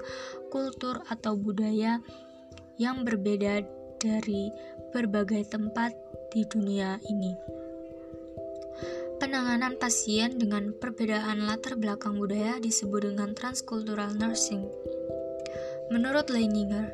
kultur, 0.53 1.01
atau 1.09 1.41
budaya 1.41 2.05
yang 2.81 3.05
berbeda 3.05 3.61
dari 4.01 4.49
berbagai 4.97 5.53
tempat 5.53 5.93
di 6.33 6.49
dunia 6.49 6.97
ini. 7.13 7.37
Penanganan 9.21 9.77
pasien 9.77 10.41
dengan 10.41 10.73
perbedaan 10.73 11.45
latar 11.45 11.77
belakang 11.77 12.17
budaya 12.17 12.57
disebut 12.57 13.13
dengan 13.13 13.37
transcultural 13.37 14.17
nursing. 14.17 14.65
Menurut 15.93 16.33
Leininger, 16.33 16.89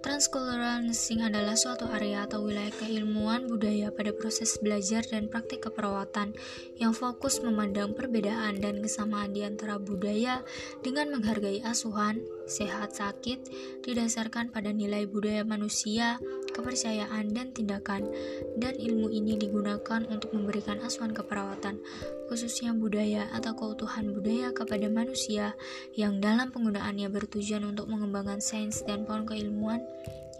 Transcultural 0.00 0.80
nursing 0.80 1.20
adalah 1.20 1.60
suatu 1.60 1.84
area 1.92 2.24
atau 2.24 2.48
wilayah 2.48 2.72
keilmuan 2.72 3.44
budaya 3.44 3.92
pada 3.92 4.16
proses 4.16 4.56
belajar 4.56 5.04
dan 5.04 5.28
praktik 5.28 5.68
keperawatan 5.68 6.32
yang 6.80 6.96
fokus 6.96 7.44
memandang 7.44 7.92
perbedaan 7.92 8.64
dan 8.64 8.80
kesamaan 8.80 9.36
di 9.36 9.44
antara 9.44 9.76
budaya 9.76 10.40
dengan 10.80 11.12
menghargai 11.12 11.60
asuhan, 11.60 12.24
sehat 12.48 12.96
sakit, 12.96 13.44
didasarkan 13.84 14.48
pada 14.48 14.72
nilai 14.72 15.04
budaya 15.04 15.44
manusia, 15.44 16.16
kepercayaan, 16.60 17.32
dan 17.32 17.50
tindakan, 17.56 18.06
dan 18.60 18.76
ilmu 18.76 19.08
ini 19.08 19.40
digunakan 19.40 20.04
untuk 20.06 20.30
memberikan 20.36 20.78
asuhan 20.84 21.16
keperawatan, 21.16 21.80
khususnya 22.28 22.76
budaya 22.76 23.26
atau 23.32 23.56
keutuhan 23.56 24.12
budaya 24.12 24.52
kepada 24.52 24.86
manusia 24.92 25.56
yang 25.96 26.20
dalam 26.20 26.52
penggunaannya 26.52 27.08
bertujuan 27.10 27.64
untuk 27.64 27.88
mengembangkan 27.88 28.38
sains 28.38 28.84
dan 28.84 29.08
pohon 29.08 29.26
keilmuan 29.26 29.82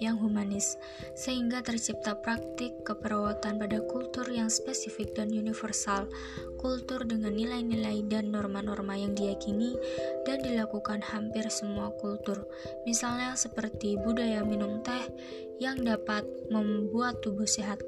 yang 0.00 0.16
humanis, 0.16 0.80
sehingga 1.12 1.60
tercipta 1.60 2.16
praktik 2.18 2.72
keperawatan 2.82 3.60
pada 3.60 3.78
kultur 3.84 4.26
yang 4.32 4.48
spesifik 4.48 5.12
dan 5.12 5.28
universal, 5.30 6.08
kultur 6.56 7.04
dengan 7.04 7.36
nilai-nilai 7.36 8.02
dan 8.08 8.32
norma-norma 8.32 8.96
yang 8.96 9.12
diyakini 9.12 9.76
dan 10.24 10.40
dilakukan 10.40 11.04
hampir 11.04 11.46
semua 11.52 11.92
kultur, 12.00 12.48
misalnya 12.88 13.36
seperti 13.36 14.00
budaya 14.00 14.40
minum 14.40 14.80
teh 14.80 15.04
yang 15.60 15.76
dapat 15.84 16.24
membuat 16.48 17.20
tubuh 17.20 17.46
sehat. 17.46 17.84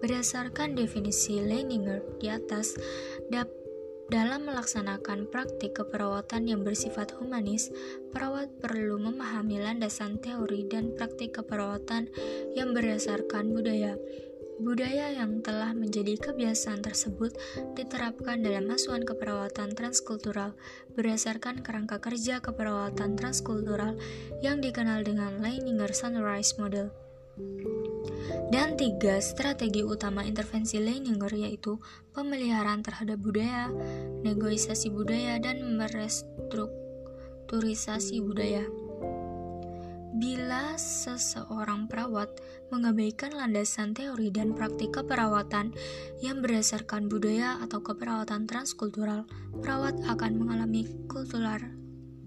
Berdasarkan 0.00 0.80
definisi 0.80 1.44
Leininger 1.44 2.00
di 2.16 2.32
atas, 2.32 2.72
dapat 3.28 3.59
dalam 4.10 4.42
melaksanakan 4.42 5.30
praktik 5.30 5.78
keperawatan 5.78 6.50
yang 6.50 6.66
bersifat 6.66 7.14
humanis, 7.14 7.70
perawat 8.10 8.50
perlu 8.58 8.98
memahami 8.98 9.62
landasan 9.62 10.18
teori 10.18 10.66
dan 10.66 10.90
praktik 10.98 11.38
keperawatan 11.38 12.10
yang 12.58 12.74
berdasarkan 12.74 13.54
budaya. 13.54 13.94
Budaya 14.60 15.08
yang 15.14 15.40
telah 15.40 15.72
menjadi 15.72 16.20
kebiasaan 16.20 16.84
tersebut 16.84 17.32
diterapkan 17.78 18.44
dalam 18.44 18.68
asuhan 18.68 19.08
keperawatan 19.08 19.72
transkultural 19.72 20.52
berdasarkan 20.92 21.64
kerangka 21.64 21.96
kerja 21.96 22.44
keperawatan 22.44 23.16
transkultural 23.16 23.96
yang 24.44 24.60
dikenal 24.60 25.00
dengan 25.00 25.40
Leininger 25.40 25.96
Sunrise 25.96 26.60
Model. 26.60 26.92
Dan 28.50 28.74
tiga 28.74 29.22
strategi 29.22 29.86
utama 29.86 30.26
intervensi 30.26 30.82
Leininger 30.82 31.30
yaitu 31.34 31.78
pemeliharaan 32.10 32.82
terhadap 32.82 33.22
budaya, 33.22 33.70
negosiasi 34.26 34.90
budaya, 34.90 35.38
dan 35.38 35.78
merestrukturisasi 35.78 38.18
budaya. 38.22 38.66
Bila 40.20 40.76
seseorang 40.76 41.86
perawat 41.86 42.28
mengabaikan 42.74 43.30
landasan 43.30 43.94
teori 43.94 44.34
dan 44.34 44.58
praktik 44.58 44.98
keperawatan 44.98 45.70
yang 46.18 46.42
berdasarkan 46.42 47.06
budaya 47.06 47.62
atau 47.62 47.78
keperawatan 47.80 48.50
transkultural, 48.50 49.22
perawat 49.62 49.94
akan 50.10 50.42
mengalami 50.42 50.90
kultural, 51.06 51.62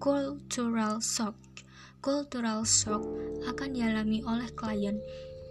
cultural 0.00 1.04
shock. 1.04 1.36
Cultural 2.00 2.64
shock 2.64 3.04
akan 3.46 3.76
dialami 3.76 4.24
oleh 4.24 4.48
klien 4.56 4.96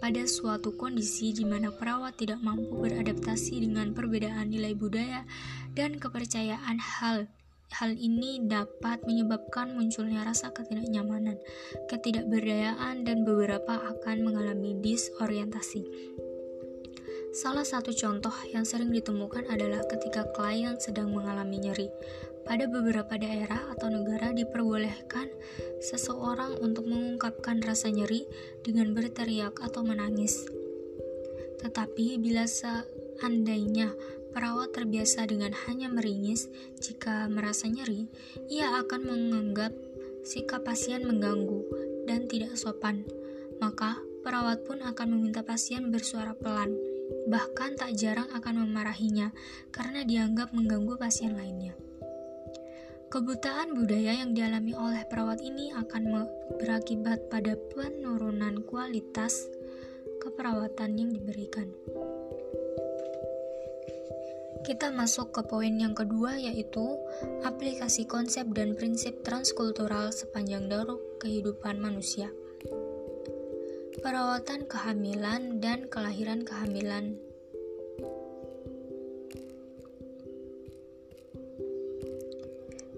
pada 0.04 0.28
suatu 0.28 0.76
kondisi 0.76 1.32
di 1.32 1.48
mana 1.48 1.72
perawat 1.72 2.20
tidak 2.20 2.36
mampu 2.44 2.76
beradaptasi 2.76 3.64
dengan 3.64 3.96
perbedaan 3.96 4.52
nilai 4.52 4.76
budaya 4.76 5.24
dan 5.72 5.96
kepercayaan 5.96 6.76
hal 6.76 7.24
hal 7.72 7.90
ini 7.96 8.44
dapat 8.44 9.00
menyebabkan 9.08 9.72
munculnya 9.72 10.20
rasa 10.28 10.52
ketidaknyamanan, 10.52 11.40
ketidakberdayaan, 11.88 13.08
dan 13.08 13.24
beberapa 13.24 13.80
akan 13.80 14.28
mengalami 14.28 14.76
disorientasi. 14.76 15.88
Salah 17.32 17.64
satu 17.64 17.96
contoh 17.96 18.36
yang 18.52 18.68
sering 18.68 18.92
ditemukan 18.92 19.48
adalah 19.48 19.88
ketika 19.88 20.28
klien 20.36 20.76
sedang 20.76 21.16
mengalami 21.16 21.64
nyeri. 21.64 21.88
Pada 22.44 22.68
beberapa 22.68 23.16
daerah 23.16 23.72
atau 23.72 23.88
negara 23.88 24.30
diperbolehkan 24.36 25.32
seseorang 25.80 26.60
untuk 26.60 26.84
mengungkapkan 26.84 27.64
rasa 27.64 27.88
nyeri 27.88 28.28
dengan 28.60 28.92
berteriak 28.92 29.64
atau 29.64 29.80
menangis. 29.80 30.44
Tetapi 31.64 32.20
bila 32.20 32.44
seandainya 32.44 33.96
perawat 34.36 34.76
terbiasa 34.76 35.24
dengan 35.24 35.56
hanya 35.64 35.88
meringis 35.88 36.52
jika 36.82 37.30
merasa 37.32 37.70
nyeri, 37.70 38.10
ia 38.52 38.76
akan 38.82 39.00
menganggap 39.06 39.72
sikap 40.24 40.66
pasien 40.66 41.06
mengganggu 41.06 41.64
dan 42.04 42.26
tidak 42.26 42.58
sopan. 42.58 43.06
Maka, 43.62 44.00
perawat 44.26 44.64
pun 44.66 44.82
akan 44.82 45.14
meminta 45.14 45.46
pasien 45.46 45.92
bersuara 45.92 46.34
pelan, 46.34 46.74
bahkan 47.28 47.76
tak 47.76 47.94
jarang 47.94 48.28
akan 48.32 48.66
memarahinya 48.66 49.30
karena 49.70 50.02
dianggap 50.02 50.50
mengganggu 50.50 50.96
pasien 50.98 51.36
lainnya. 51.38 51.76
Kebutaan 53.14 53.78
budaya 53.78 54.10
yang 54.10 54.34
dialami 54.34 54.74
oleh 54.74 55.06
perawat 55.06 55.38
ini 55.38 55.70
akan 55.70 56.26
berakibat 56.58 57.30
pada 57.30 57.54
penurunan 57.70 58.66
kualitas 58.66 59.46
keperawatan 60.18 60.98
yang 60.98 61.14
diberikan. 61.14 61.70
Kita 64.66 64.90
masuk 64.90 65.30
ke 65.30 65.46
poin 65.46 65.70
yang 65.70 65.94
kedua 65.94 66.42
yaitu 66.42 66.98
aplikasi 67.46 68.02
konsep 68.02 68.50
dan 68.50 68.74
prinsip 68.74 69.22
transkultural 69.22 70.10
sepanjang 70.10 70.66
daruk 70.66 70.98
kehidupan 71.22 71.78
manusia. 71.78 72.34
Perawatan 74.02 74.66
kehamilan 74.66 75.62
dan 75.62 75.86
kelahiran 75.86 76.42
kehamilan 76.42 77.14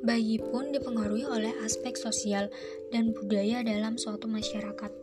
Bayi 0.06 0.38
pun 0.38 0.70
dipengaruhi 0.70 1.26
oleh 1.26 1.50
aspek 1.66 1.98
sosial 1.98 2.46
dan 2.94 3.10
budaya 3.10 3.66
dalam 3.66 3.98
suatu 3.98 4.30
masyarakat. 4.30 4.94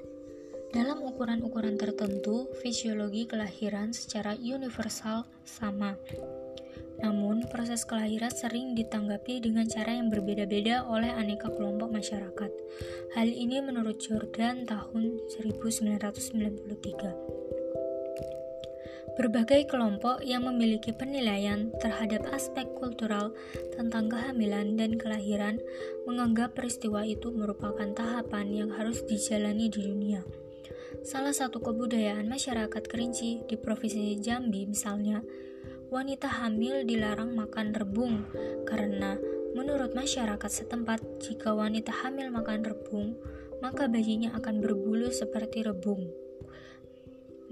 Dalam 0.71 1.03
ukuran-ukuran 1.03 1.75
tertentu, 1.75 2.47
fisiologi 2.63 3.27
kelahiran 3.27 3.91
secara 3.91 4.39
universal 4.39 5.27
sama, 5.43 5.99
namun, 7.01 7.41
proses 7.49 7.81
kelahiran 7.83 8.31
sering 8.31 8.79
ditanggapi 8.79 9.43
dengan 9.43 9.65
cara 9.65 9.97
yang 9.97 10.13
berbeda-beda 10.13 10.85
oleh 10.85 11.09
aneka 11.09 11.49
kelompok 11.49 11.89
masyarakat. 11.89 12.51
Hal 13.17 13.27
ini 13.27 13.59
menurut 13.59 13.99
Jordan 13.99 14.63
tahun 14.63 15.19
1993. 15.33 17.42
Berbagai 19.13 19.69
kelompok 19.69 20.25
yang 20.25 20.49
memiliki 20.49 20.89
penilaian 20.89 21.69
terhadap 21.77 22.25
aspek 22.33 22.65
kultural 22.73 23.29
tentang 23.77 24.09
kehamilan 24.09 24.73
dan 24.73 24.97
kelahiran 24.97 25.61
menganggap 26.09 26.57
peristiwa 26.57 27.05
itu 27.05 27.29
merupakan 27.29 27.85
tahapan 27.93 28.49
yang 28.49 28.69
harus 28.73 29.05
dijalani 29.05 29.69
di 29.69 29.85
dunia. 29.85 30.25
Salah 31.05 31.35
satu 31.35 31.61
kebudayaan 31.61 32.25
masyarakat 32.25 32.83
Kerinci 32.89 33.45
di 33.45 33.53
Provinsi 33.53 34.17
Jambi 34.17 34.65
misalnya, 34.65 35.21
wanita 35.93 36.41
hamil 36.41 36.81
dilarang 36.81 37.37
makan 37.37 37.69
rebung 37.77 38.25
karena 38.65 39.21
menurut 39.53 39.93
masyarakat 39.93 40.49
setempat 40.49 41.21
jika 41.21 41.53
wanita 41.53 41.93
hamil 41.93 42.33
makan 42.33 42.65
rebung 42.65 43.13
maka 43.61 43.85
bayinya 43.85 44.33
akan 44.35 44.59
berbulu 44.59 45.13
seperti 45.13 45.61
rebung. 45.63 46.22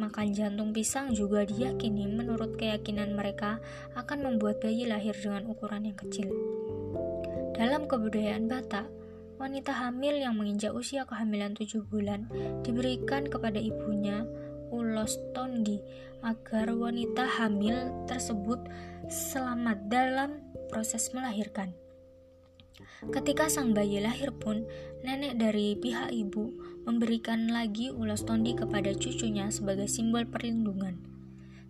Makan 0.01 0.33
jantung 0.33 0.73
pisang 0.73 1.13
juga 1.13 1.45
diyakini 1.45 2.09
menurut 2.09 2.57
keyakinan 2.57 3.13
mereka 3.13 3.61
akan 3.93 4.25
membuat 4.25 4.57
bayi 4.57 4.89
lahir 4.89 5.13
dengan 5.13 5.45
ukuran 5.45 5.85
yang 5.85 5.93
kecil. 5.93 6.25
Dalam 7.53 7.85
kebudayaan 7.85 8.49
Batak, 8.49 8.89
wanita 9.37 9.69
hamil 9.69 10.17
yang 10.17 10.41
menginjak 10.41 10.73
usia 10.73 11.05
kehamilan 11.05 11.53
7 11.53 11.85
bulan 11.85 12.25
diberikan 12.65 13.29
kepada 13.29 13.61
ibunya 13.61 14.25
ulos 14.73 15.21
tondi 15.37 15.77
agar 16.25 16.73
wanita 16.73 17.29
hamil 17.37 17.93
tersebut 18.09 18.57
selamat 19.05 19.85
dalam 19.85 20.41
proses 20.73 21.13
melahirkan. 21.13 21.77
Ketika 23.13 23.53
sang 23.53 23.77
bayi 23.77 24.01
lahir 24.01 24.33
pun, 24.33 24.65
nenek 25.05 25.37
dari 25.37 25.77
pihak 25.77 26.09
ibu 26.09 26.53
memberikan 26.87 27.49
lagi 27.49 27.89
ulos 27.93 28.25
tondi 28.25 28.57
kepada 28.57 28.91
cucunya 28.95 29.49
sebagai 29.53 29.85
simbol 29.85 30.25
perlindungan. 30.25 30.97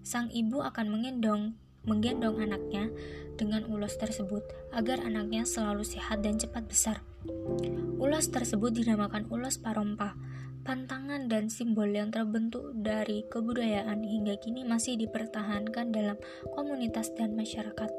Sang 0.01 0.31
ibu 0.33 0.63
akan 0.63 0.87
menggendong 0.89 1.53
menggendong 1.81 2.37
anaknya 2.37 2.93
dengan 3.41 3.65
ulos 3.65 3.97
tersebut 3.97 4.45
agar 4.69 5.01
anaknya 5.01 5.49
selalu 5.49 5.81
sehat 5.81 6.21
dan 6.21 6.37
cepat 6.37 6.69
besar. 6.69 7.01
Ulos 7.97 8.29
tersebut 8.29 8.69
dinamakan 8.69 9.25
ulos 9.33 9.57
parompa 9.57 10.13
Pantangan 10.61 11.25
dan 11.25 11.49
simbol 11.49 11.89
yang 11.89 12.13
terbentuk 12.13 12.69
dari 12.77 13.25
kebudayaan 13.25 14.05
hingga 14.05 14.37
kini 14.37 14.61
masih 14.61 14.93
dipertahankan 14.93 15.89
dalam 15.89 16.21
komunitas 16.53 17.09
dan 17.17 17.33
masyarakat. 17.33 17.89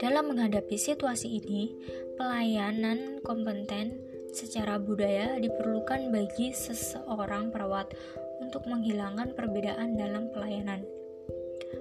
Dalam 0.00 0.32
menghadapi 0.32 0.80
situasi 0.80 1.28
ini, 1.28 1.68
pelayanan 2.16 3.20
kompeten 3.20 4.00
secara 4.32 4.80
budaya 4.80 5.38
diperlukan 5.38 6.10
bagi 6.14 6.54
seseorang 6.54 7.50
perawat 7.52 7.92
untuk 8.40 8.64
menghilangkan 8.66 9.36
perbedaan 9.36 9.94
dalam 9.94 10.32
pelayanan. 10.32 10.82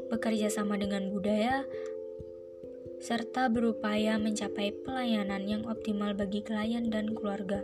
Bekerja 0.10 0.52
sama 0.52 0.78
dengan 0.78 1.10
budaya 1.10 1.64
serta 3.00 3.48
berupaya 3.48 4.20
mencapai 4.20 4.76
pelayanan 4.84 5.48
yang 5.48 5.64
optimal 5.72 6.12
bagi 6.12 6.44
klien 6.44 6.92
dan 6.92 7.16
keluarga. 7.16 7.64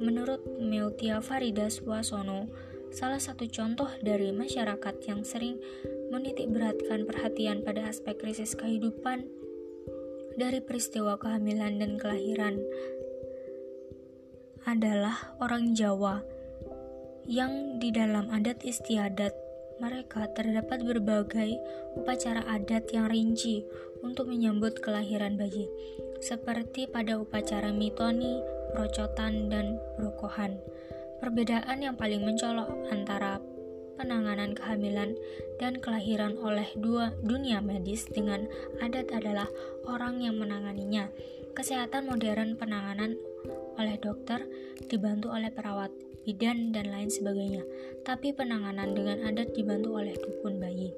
Menurut 0.00 0.40
Meutia 0.60 1.20
Farida 1.20 1.68
Swasono, 1.68 2.48
salah 2.88 3.20
satu 3.20 3.44
contoh 3.48 3.88
dari 4.00 4.32
masyarakat 4.32 4.96
yang 5.04 5.24
sering 5.28 5.60
menitik 6.08 6.48
beratkan 6.48 7.04
perhatian 7.04 7.60
pada 7.60 7.92
aspek 7.92 8.16
krisis 8.16 8.56
kehidupan 8.56 9.28
dari 10.36 10.60
peristiwa 10.60 11.16
kehamilan 11.16 11.80
dan 11.80 11.96
kelahiran 11.96 12.60
adalah 14.66 15.38
orang 15.38 15.78
Jawa 15.78 16.26
yang 17.30 17.78
di 17.78 17.94
dalam 17.94 18.26
adat 18.34 18.66
istiadat 18.66 19.30
mereka 19.78 20.26
terdapat 20.34 20.82
berbagai 20.82 21.54
upacara 21.94 22.42
adat 22.50 22.90
yang 22.90 23.06
rinci 23.06 23.62
untuk 24.02 24.26
menyambut 24.26 24.82
kelahiran 24.82 25.38
bayi, 25.38 25.68
seperti 26.18 26.90
pada 26.90 27.20
upacara 27.20 27.70
mitoni, 27.70 28.40
perocotan, 28.72 29.52
dan 29.52 29.78
perokohan. 29.94 30.58
Perbedaan 31.22 31.80
yang 31.80 31.94
paling 31.94 32.24
mencolok 32.24 32.68
antara 32.90 33.38
penanganan 33.96 34.52
kehamilan 34.52 35.16
dan 35.56 35.80
kelahiran 35.80 36.36
oleh 36.40 36.68
dua 36.76 37.16
dunia 37.24 37.64
medis 37.64 38.04
dengan 38.08 38.44
adat 38.80 39.08
adalah 39.12 39.48
orang 39.88 40.20
yang 40.20 40.36
menanganinya. 40.36 41.08
Kesehatan 41.56 42.04
modern 42.12 42.60
penanganan 42.60 43.16
oleh 43.76 43.96
dokter 44.00 44.44
dibantu 44.88 45.32
oleh 45.32 45.52
perawat, 45.52 45.92
bidan, 46.24 46.72
dan 46.72 46.90
lain 46.90 47.08
sebagainya. 47.12 47.62
Tapi 48.02 48.32
penanganan 48.32 48.92
dengan 48.96 49.24
adat 49.26 49.52
dibantu 49.52 49.98
oleh 49.98 50.14
dukun 50.16 50.58
bayi. 50.58 50.90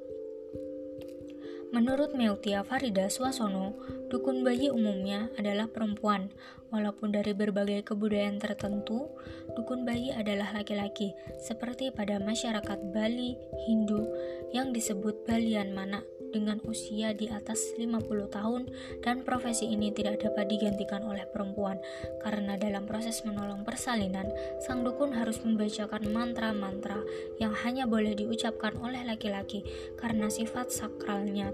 Menurut 1.69 2.17
Meutia 2.17 2.65
Farida 2.65 3.13
Swasono, 3.13 3.77
dukun 4.09 4.41
bayi 4.41 4.73
umumnya 4.73 5.29
adalah 5.37 5.69
perempuan. 5.69 6.33
Walaupun 6.73 7.13
dari 7.13 7.37
berbagai 7.37 7.85
kebudayaan 7.85 8.41
tertentu, 8.41 9.05
dukun 9.53 9.85
bayi 9.85 10.09
adalah 10.09 10.49
laki-laki, 10.49 11.13
seperti 11.37 11.93
pada 11.93 12.17
masyarakat 12.17 12.89
Bali, 12.89 13.37
Hindu, 13.69 14.01
yang 14.49 14.73
disebut 14.73 15.29
Balian 15.29 15.77
Mana 15.77 16.01
dengan 16.29 16.61
usia 16.65 17.11
di 17.11 17.27
atas 17.29 17.73
50 17.75 18.05
tahun 18.29 18.69
dan 19.01 19.25
profesi 19.25 19.69
ini 19.69 19.89
tidak 19.93 20.21
dapat 20.23 20.49
digantikan 20.49 21.05
oleh 21.05 21.25
perempuan 21.29 21.81
karena 22.21 22.55
dalam 22.55 22.85
proses 22.85 23.21
menolong 23.25 23.65
persalinan, 23.65 24.29
sang 24.63 24.85
dukun 24.85 25.13
harus 25.13 25.41
membacakan 25.41 26.09
mantra-mantra 26.09 27.01
yang 27.41 27.51
hanya 27.65 27.89
boleh 27.89 28.13
diucapkan 28.13 28.77
oleh 28.79 29.01
laki-laki 29.03 29.65
karena 29.97 30.29
sifat 30.29 30.69
sakralnya 30.69 31.51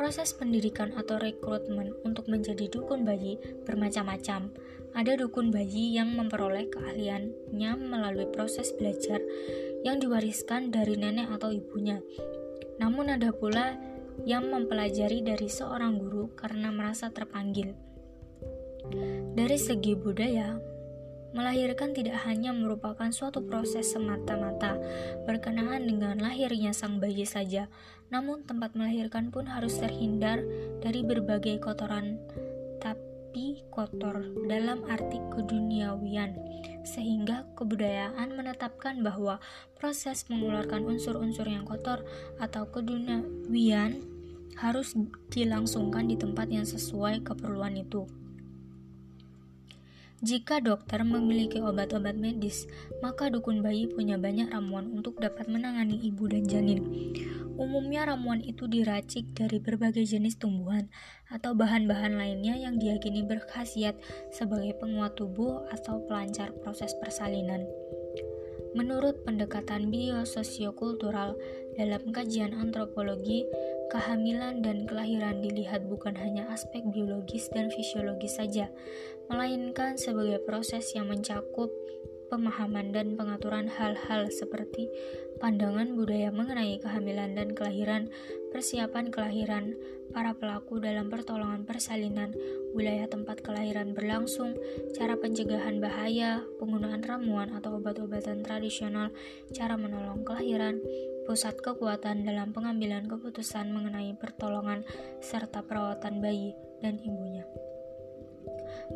Proses 0.00 0.32
pendidikan 0.32 0.96
atau 0.96 1.20
rekrutmen 1.20 1.92
untuk 2.08 2.24
menjadi 2.24 2.72
dukun 2.72 3.04
bayi 3.04 3.36
bermacam-macam. 3.68 4.48
Ada 4.96 5.20
dukun 5.20 5.52
bayi 5.52 5.92
yang 5.92 6.16
memperoleh 6.16 6.72
keahliannya 6.72 7.72
melalui 7.76 8.24
proses 8.32 8.72
belajar 8.72 9.20
yang 9.84 10.00
diwariskan 10.00 10.72
dari 10.72 10.96
nenek 10.96 11.28
atau 11.36 11.52
ibunya. 11.52 12.00
Namun 12.80 13.12
ada 13.12 13.30
pula 13.30 13.76
yang 14.24 14.48
mempelajari 14.48 15.20
dari 15.20 15.48
seorang 15.52 16.00
guru 16.00 16.32
karena 16.32 16.72
merasa 16.72 17.12
terpanggil. 17.12 17.76
Dari 19.36 19.60
segi 19.60 19.92
budaya, 19.94 20.56
melahirkan 21.30 21.94
tidak 21.94 22.18
hanya 22.26 22.50
merupakan 22.50 23.06
suatu 23.14 23.44
proses 23.46 23.92
semata-mata 23.94 24.80
berkenaan 25.28 25.86
dengan 25.86 26.18
lahirnya 26.18 26.74
sang 26.74 26.98
bayi 26.98 27.22
saja, 27.22 27.70
namun 28.10 28.42
tempat 28.42 28.74
melahirkan 28.74 29.30
pun 29.30 29.46
harus 29.46 29.78
terhindar 29.78 30.42
dari 30.82 31.06
berbagai 31.06 31.62
kotoran 31.62 32.18
tapi 33.30 33.62
kotor 33.70 34.26
dalam 34.50 34.82
arti 34.90 35.22
keduniawian 35.30 36.34
sehingga 36.82 37.46
kebudayaan 37.54 38.34
menetapkan 38.34 39.06
bahwa 39.06 39.38
proses 39.78 40.26
mengeluarkan 40.26 40.82
unsur-unsur 40.82 41.46
yang 41.46 41.62
kotor 41.62 42.02
atau 42.42 42.66
keduniawian 42.74 44.02
harus 44.58 44.98
dilangsungkan 45.30 46.10
di 46.10 46.18
tempat 46.18 46.50
yang 46.50 46.66
sesuai 46.66 47.22
keperluan 47.22 47.78
itu. 47.78 48.10
Jika 50.20 50.60
dokter 50.60 51.00
memiliki 51.00 51.64
obat-obat 51.64 52.12
medis, 52.12 52.68
maka 53.00 53.32
dukun 53.32 53.64
bayi 53.64 53.88
punya 53.88 54.20
banyak 54.20 54.52
ramuan 54.52 54.92
untuk 54.92 55.16
dapat 55.16 55.48
menangani 55.48 55.96
ibu 55.96 56.28
dan 56.28 56.44
janin. 56.44 56.84
Umumnya 57.56 58.04
ramuan 58.04 58.44
itu 58.44 58.68
diracik 58.68 59.32
dari 59.32 59.56
berbagai 59.56 60.04
jenis 60.04 60.36
tumbuhan 60.36 60.92
atau 61.32 61.56
bahan-bahan 61.56 62.20
lainnya 62.20 62.52
yang 62.52 62.76
diyakini 62.76 63.24
berkhasiat 63.24 63.96
sebagai 64.28 64.76
penguat 64.76 65.16
tubuh 65.16 65.64
atau 65.72 66.04
pelancar 66.04 66.52
proses 66.60 66.92
persalinan. 67.00 67.64
Menurut 68.76 69.24
pendekatan 69.24 69.88
biososiokultural 69.88 71.34
dalam 71.80 72.12
kajian 72.12 72.52
antropologi, 72.54 73.48
kehamilan 73.90 74.62
dan 74.62 74.86
kelahiran 74.86 75.42
dilihat 75.42 75.84
bukan 75.90 76.14
hanya 76.14 76.46
aspek 76.54 76.80
biologis 76.88 77.50
dan 77.50 77.68
fisiologis 77.74 78.38
saja, 78.38 78.70
melainkan 79.26 79.98
sebagai 79.98 80.38
proses 80.46 80.94
yang 80.94 81.10
mencakup 81.10 81.68
pemahaman 82.30 82.94
dan 82.94 83.18
pengaturan 83.18 83.66
hal-hal 83.66 84.30
seperti 84.30 84.86
pandangan 85.42 85.98
budaya 85.98 86.30
mengenai 86.30 86.78
kehamilan 86.78 87.34
dan 87.34 87.50
kelahiran, 87.52 88.06
persiapan 88.54 89.10
kelahiran, 89.10 89.74
para 90.10 90.34
pelaku 90.34 90.82
dalam 90.82 91.06
pertolongan 91.06 91.62
persalinan, 91.62 92.34
wilayah 92.74 93.06
tempat 93.06 93.42
kelahiran 93.42 93.94
berlangsung, 93.94 94.58
cara 94.94 95.14
pencegahan 95.18 95.78
bahaya, 95.78 96.42
penggunaan 96.58 97.02
ramuan 97.02 97.54
atau 97.54 97.78
obat-obatan 97.78 98.42
tradisional, 98.42 99.14
cara 99.54 99.78
menolong 99.78 100.26
kelahiran, 100.26 100.82
pusat 101.30 101.62
kekuatan 101.62 102.26
dalam 102.26 102.50
pengambilan 102.50 103.06
keputusan 103.06 103.70
mengenai 103.70 104.18
pertolongan 104.18 104.82
serta 105.22 105.62
perawatan 105.62 106.18
bayi 106.18 106.58
dan 106.82 106.98
ibunya. 107.06 107.46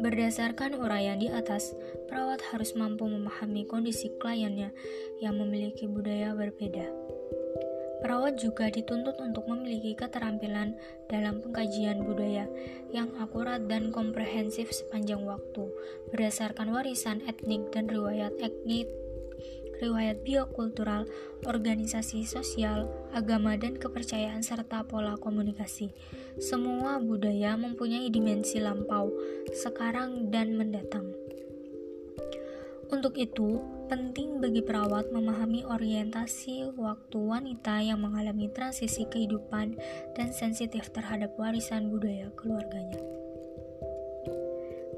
Berdasarkan 0.03 0.75
uraian 0.75 1.23
di 1.23 1.31
atas, 1.31 1.71
perawat 2.11 2.43
harus 2.51 2.75
mampu 2.75 3.07
memahami 3.07 3.71
kondisi 3.71 4.11
kliennya 4.19 4.75
yang 5.23 5.39
memiliki 5.39 5.87
budaya 5.87 6.35
berbeda. 6.35 6.91
Perawat 8.03 8.35
juga 8.43 8.67
dituntut 8.67 9.15
untuk 9.23 9.47
memiliki 9.47 9.95
keterampilan 9.95 10.75
dalam 11.07 11.39
pengkajian 11.39 12.03
budaya 12.03 12.51
yang 12.91 13.15
akurat 13.23 13.63
dan 13.71 13.95
komprehensif 13.95 14.75
sepanjang 14.75 15.23
waktu, 15.23 15.71
berdasarkan 16.11 16.75
warisan 16.75 17.23
etnik 17.31 17.71
dan 17.71 17.87
riwayat 17.87 18.35
etnik 18.43 18.91
riwayat 19.81 20.23
biokultural, 20.23 21.09
organisasi 21.47 22.27
sosial, 22.27 22.87
agama, 23.15 23.57
dan 23.57 23.79
kepercayaan, 23.79 24.43
serta 24.45 24.85
pola 24.87 25.17
komunikasi. 25.19 25.91
Semua 26.39 26.99
budaya 26.99 27.55
mempunyai 27.55 28.11
dimensi 28.11 28.59
lampau, 28.59 29.11
sekarang, 29.55 30.31
dan 30.35 30.55
mendatang. 30.59 31.15
Untuk 32.93 33.17
itu, 33.17 33.59
penting 33.89 34.39
bagi 34.39 34.61
perawat 34.61 35.11
memahami 35.11 35.67
orientasi 35.67 36.77
waktu 36.77 37.19
wanita 37.19 37.81
yang 37.81 38.05
mengalami 38.05 38.53
transisi 38.53 39.09
kehidupan 39.09 39.75
dan 40.15 40.29
sensitif 40.31 40.93
terhadap 40.93 41.33
warisan 41.41 41.89
budaya 41.89 42.29
keluarganya. 42.37 43.24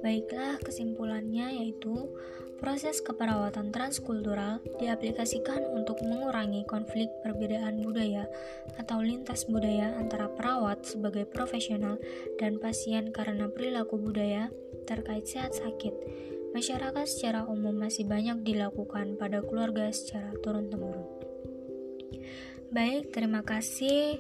Baiklah, 0.06 0.62
kesimpulannya 0.62 1.66
yaitu 1.66 2.14
Proses 2.56 3.04
keperawatan 3.04 3.68
transkultural 3.68 4.64
diaplikasikan 4.80 5.60
untuk 5.76 6.00
mengurangi 6.00 6.64
konflik 6.64 7.12
perbedaan 7.20 7.84
budaya 7.84 8.24
atau 8.80 9.04
lintas 9.04 9.44
budaya 9.44 9.92
antara 10.00 10.32
perawat 10.32 10.88
sebagai 10.88 11.28
profesional 11.28 12.00
dan 12.40 12.56
pasien 12.56 13.12
karena 13.12 13.52
perilaku 13.52 14.00
budaya 14.00 14.48
terkait 14.88 15.28
sehat 15.28 15.52
sakit. 15.52 15.92
Masyarakat 16.56 17.04
secara 17.04 17.44
umum 17.44 17.76
masih 17.76 18.08
banyak 18.08 18.40
dilakukan 18.40 19.20
pada 19.20 19.44
keluarga 19.44 19.92
secara 19.92 20.32
turun-temurun. 20.40 21.04
Baik, 22.72 23.12
terima 23.12 23.44
kasih. 23.44 24.16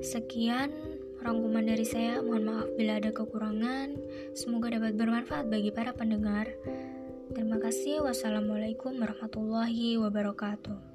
Sekian 0.00 0.72
rangkuman 1.20 1.64
dari 1.66 1.84
saya. 1.84 2.24
Mohon 2.24 2.44
maaf 2.48 2.68
bila 2.74 2.92
ada 2.98 3.10
kekurangan. 3.12 3.88
Semoga 4.32 4.74
dapat 4.74 4.96
bermanfaat 4.96 5.46
bagi 5.52 5.70
para 5.70 5.92
pendengar. 5.92 6.48
Terima 7.34 7.60
kasih. 7.60 8.02
Wassalamualaikum 8.02 8.96
warahmatullahi 8.96 10.00
wabarakatuh. 10.00 10.87